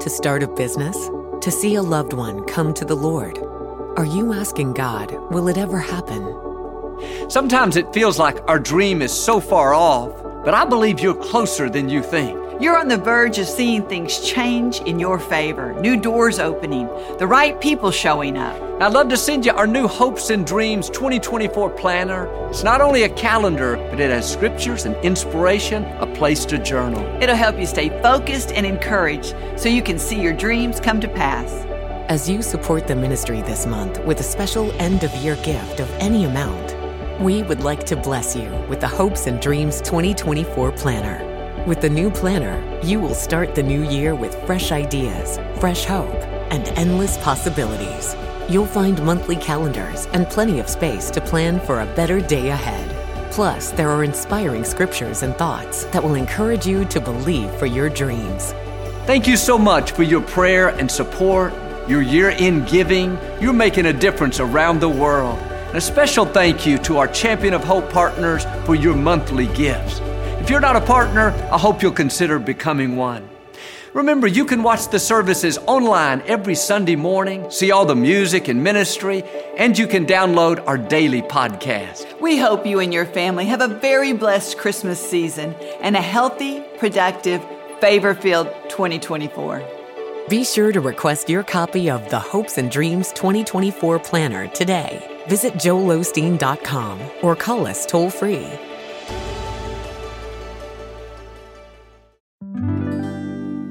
to 0.00 0.10
start 0.10 0.42
a 0.42 0.48
business? 0.48 0.96
To 1.42 1.50
see 1.50 1.74
a 1.74 1.82
loved 1.82 2.12
one 2.12 2.44
come 2.44 2.74
to 2.74 2.84
the 2.84 2.96
Lord? 2.96 3.38
Are 3.96 4.04
you 4.04 4.32
asking 4.32 4.74
God, 4.74 5.12
will 5.30 5.48
it 5.48 5.56
ever 5.56 5.78
happen? 5.78 6.47
Sometimes 7.28 7.76
it 7.76 7.92
feels 7.92 8.18
like 8.18 8.38
our 8.48 8.58
dream 8.58 9.02
is 9.02 9.12
so 9.12 9.40
far 9.40 9.74
off, 9.74 10.22
but 10.44 10.54
I 10.54 10.64
believe 10.64 11.00
you're 11.00 11.14
closer 11.14 11.68
than 11.68 11.88
you 11.88 12.02
think. 12.02 12.38
You're 12.60 12.76
on 12.76 12.88
the 12.88 12.96
verge 12.96 13.38
of 13.38 13.46
seeing 13.46 13.86
things 13.86 14.18
change 14.20 14.80
in 14.80 14.98
your 14.98 15.20
favor, 15.20 15.74
new 15.80 15.96
doors 15.96 16.40
opening, 16.40 16.88
the 17.18 17.26
right 17.26 17.60
people 17.60 17.92
showing 17.92 18.36
up. 18.36 18.60
I'd 18.80 18.92
love 18.92 19.08
to 19.10 19.16
send 19.16 19.46
you 19.46 19.52
our 19.52 19.66
new 19.66 19.86
Hopes 19.86 20.30
and 20.30 20.44
Dreams 20.44 20.90
2024 20.90 21.70
planner. 21.70 22.26
It's 22.48 22.64
not 22.64 22.80
only 22.80 23.04
a 23.04 23.08
calendar, 23.10 23.76
but 23.90 24.00
it 24.00 24.10
has 24.10 24.32
scriptures 24.32 24.86
and 24.86 24.96
inspiration, 25.04 25.84
a 26.00 26.06
place 26.16 26.44
to 26.46 26.58
journal. 26.58 27.04
It'll 27.22 27.36
help 27.36 27.58
you 27.58 27.66
stay 27.66 27.90
focused 28.02 28.50
and 28.50 28.66
encouraged 28.66 29.36
so 29.56 29.68
you 29.68 29.82
can 29.82 29.98
see 29.98 30.20
your 30.20 30.32
dreams 30.32 30.80
come 30.80 31.00
to 31.00 31.08
pass. 31.08 31.52
As 32.08 32.28
you 32.28 32.42
support 32.42 32.88
the 32.88 32.96
ministry 32.96 33.42
this 33.42 33.66
month 33.66 34.02
with 34.04 34.18
a 34.18 34.24
special 34.24 34.72
end 34.80 35.04
of 35.04 35.14
year 35.16 35.36
gift 35.44 35.78
of 35.78 35.90
any 36.00 36.24
amount, 36.24 36.77
we 37.20 37.42
would 37.42 37.64
like 37.64 37.84
to 37.84 37.96
bless 37.96 38.36
you 38.36 38.48
with 38.68 38.80
the 38.80 38.86
Hopes 38.86 39.26
and 39.26 39.40
Dreams 39.40 39.80
2024 39.80 40.70
Planner. 40.72 41.64
With 41.66 41.80
the 41.80 41.90
new 41.90 42.12
planner, 42.12 42.62
you 42.84 43.00
will 43.00 43.14
start 43.14 43.56
the 43.56 43.62
new 43.62 43.82
year 43.90 44.14
with 44.14 44.40
fresh 44.46 44.70
ideas, 44.70 45.40
fresh 45.58 45.84
hope, 45.84 46.14
and 46.52 46.68
endless 46.78 47.18
possibilities. 47.18 48.14
You'll 48.48 48.66
find 48.66 49.04
monthly 49.04 49.34
calendars 49.34 50.06
and 50.12 50.28
plenty 50.28 50.60
of 50.60 50.68
space 50.68 51.10
to 51.10 51.20
plan 51.20 51.58
for 51.58 51.80
a 51.80 51.94
better 51.96 52.20
day 52.20 52.50
ahead. 52.50 52.88
Plus, 53.32 53.72
there 53.72 53.90
are 53.90 54.04
inspiring 54.04 54.62
scriptures 54.62 55.24
and 55.24 55.34
thoughts 55.34 55.86
that 55.86 56.02
will 56.02 56.14
encourage 56.14 56.68
you 56.68 56.84
to 56.84 57.00
believe 57.00 57.50
for 57.56 57.66
your 57.66 57.90
dreams. 57.90 58.52
Thank 59.06 59.26
you 59.26 59.36
so 59.36 59.58
much 59.58 59.90
for 59.90 60.04
your 60.04 60.20
prayer 60.20 60.68
and 60.68 60.88
support, 60.88 61.52
your 61.88 62.00
year 62.00 62.30
in 62.30 62.64
giving. 62.64 63.18
You're 63.40 63.52
making 63.52 63.86
a 63.86 63.92
difference 63.92 64.38
around 64.38 64.78
the 64.78 64.88
world. 64.88 65.38
And 65.68 65.76
a 65.76 65.82
special 65.82 66.24
thank 66.24 66.64
you 66.64 66.78
to 66.78 66.96
our 66.96 67.06
Champion 67.06 67.52
of 67.52 67.62
Hope 67.62 67.90
partners 67.90 68.46
for 68.64 68.74
your 68.74 68.96
monthly 68.96 69.48
gifts. 69.48 70.00
If 70.40 70.48
you're 70.48 70.60
not 70.60 70.76
a 70.76 70.80
partner, 70.80 71.28
I 71.52 71.58
hope 71.58 71.82
you'll 71.82 71.92
consider 71.92 72.38
becoming 72.38 72.96
one. 72.96 73.28
Remember, 73.92 74.26
you 74.26 74.46
can 74.46 74.62
watch 74.62 74.88
the 74.88 74.98
services 74.98 75.58
online 75.66 76.22
every 76.22 76.54
Sunday 76.54 76.96
morning, 76.96 77.50
see 77.50 77.70
all 77.70 77.84
the 77.84 77.94
music 77.94 78.48
and 78.48 78.64
ministry, 78.64 79.24
and 79.58 79.76
you 79.76 79.86
can 79.86 80.06
download 80.06 80.66
our 80.66 80.78
daily 80.78 81.20
podcast. 81.20 82.18
We 82.18 82.38
hope 82.38 82.64
you 82.64 82.80
and 82.80 82.94
your 82.94 83.04
family 83.04 83.44
have 83.44 83.60
a 83.60 83.68
very 83.68 84.14
blessed 84.14 84.56
Christmas 84.56 84.98
season 84.98 85.54
and 85.82 85.96
a 85.96 86.00
healthy, 86.00 86.62
productive, 86.78 87.44
favor 87.78 88.14
filled 88.14 88.48
2024. 88.70 89.62
Be 90.30 90.44
sure 90.44 90.72
to 90.72 90.80
request 90.80 91.28
your 91.28 91.42
copy 91.42 91.90
of 91.90 92.08
the 92.08 92.18
Hopes 92.18 92.56
and 92.56 92.70
Dreams 92.70 93.12
2024 93.12 93.98
Planner 93.98 94.48
today. 94.48 95.17
Visit 95.26 95.54
joelosteen.com 95.54 97.00
or 97.22 97.34
call 97.34 97.66
us 97.66 97.86
toll 97.86 98.10
free 98.10 98.48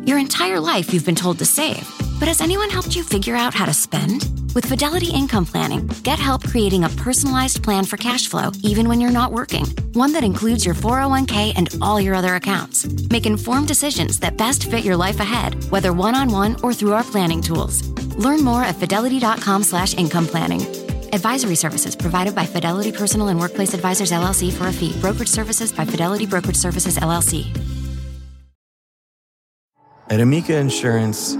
Your 0.08 0.20
entire 0.20 0.60
life 0.62 0.94
you've 0.94 1.06
been 1.06 1.16
told 1.16 1.38
to 1.40 1.46
save, 1.46 1.86
but 2.18 2.30
has 2.30 2.40
anyone 2.40 2.70
helped 2.70 2.96
you 2.96 3.04
figure 3.04 3.36
out 3.36 3.54
how 3.54 3.66
to 3.66 3.74
spend? 3.74 4.24
With 4.56 4.66
Fidelity 4.66 5.12
Income 5.12 5.48
Planning, 5.48 5.86
get 6.02 6.18
help 6.18 6.48
creating 6.48 6.86
a 6.86 6.90
personalized 6.90 7.62
plan 7.62 7.84
for 7.84 7.98
cash 7.98 8.28
flow 8.28 8.52
even 8.64 8.88
when 8.88 9.02
you're 9.02 9.12
not 9.12 9.34
working. 9.34 9.66
One 9.94 10.14
that 10.14 10.24
includes 10.24 10.66
your 10.66 10.76
401k 10.76 11.54
and 11.58 11.68
all 11.82 12.00
your 12.00 12.16
other 12.16 12.36
accounts. 12.36 12.88
Make 13.12 13.26
informed 13.26 13.68
decisions 13.68 14.18
that 14.22 14.38
best 14.38 14.72
fit 14.72 14.86
your 14.86 14.96
life 14.96 15.20
ahead, 15.20 15.62
whether 15.72 15.92
one-on-one 15.92 16.62
or 16.64 16.74
through 16.74 16.94
our 16.94 17.04
planning 17.04 17.42
tools. 17.42 17.88
Learn 18.16 18.44
more 18.44 18.64
at 18.64 18.78
fidelity.com 18.78 19.62
slash 19.64 19.94
income 19.94 20.26
planning. 20.26 20.87
Advisory 21.18 21.56
services 21.56 21.96
provided 21.96 22.36
by 22.36 22.46
Fidelity 22.46 22.92
Personal 22.92 23.30
and 23.30 23.40
Workplace 23.40 23.74
Advisors 23.74 24.12
LLC 24.12 24.54
for 24.54 24.68
a 24.68 24.72
fee. 24.72 24.94
Brokerage 25.02 25.28
services 25.30 25.72
by 25.72 25.84
Fidelity 25.84 26.28
Brokerage 26.28 26.58
Services 26.58 26.96
LLC. 27.00 27.48
At 30.12 30.20
Amica 30.20 30.56
Insurance, 30.56 31.36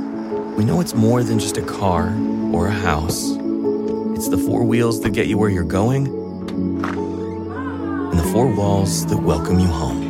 we 0.58 0.66
know 0.66 0.82
it's 0.82 0.96
more 0.96 1.22
than 1.22 1.38
just 1.38 1.58
a 1.58 1.62
car 1.62 2.12
or 2.52 2.66
a 2.66 2.72
house. 2.72 3.34
It's 4.16 4.30
the 4.30 4.38
four 4.44 4.64
wheels 4.64 5.00
that 5.02 5.12
get 5.12 5.28
you 5.28 5.38
where 5.38 5.52
you're 5.52 5.64
going 5.64 6.08
and 6.08 6.84
the 8.18 8.28
four 8.34 8.48
walls 8.48 9.06
that 9.06 9.18
welcome 9.18 9.60
you 9.60 9.68
home. 9.68 10.02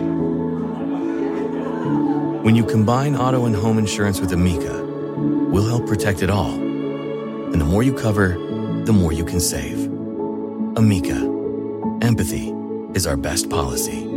When 2.41 2.55
you 2.55 2.63
combine 2.63 3.17
auto 3.17 3.43
and 3.43 3.53
home 3.53 3.77
insurance 3.77 4.21
with 4.21 4.31
Amica, 4.31 4.81
we'll 5.51 5.67
help 5.67 5.85
protect 5.87 6.23
it 6.23 6.29
all. 6.29 6.53
And 6.53 7.59
the 7.59 7.65
more 7.65 7.83
you 7.83 7.93
cover, 7.93 8.46
the 8.87 8.93
more 8.93 9.11
you 9.11 9.25
can 9.25 9.41
save. 9.41 9.85
Amica, 10.77 11.17
empathy 12.01 12.53
is 12.93 13.05
our 13.05 13.17
best 13.17 13.49
policy. 13.49 14.16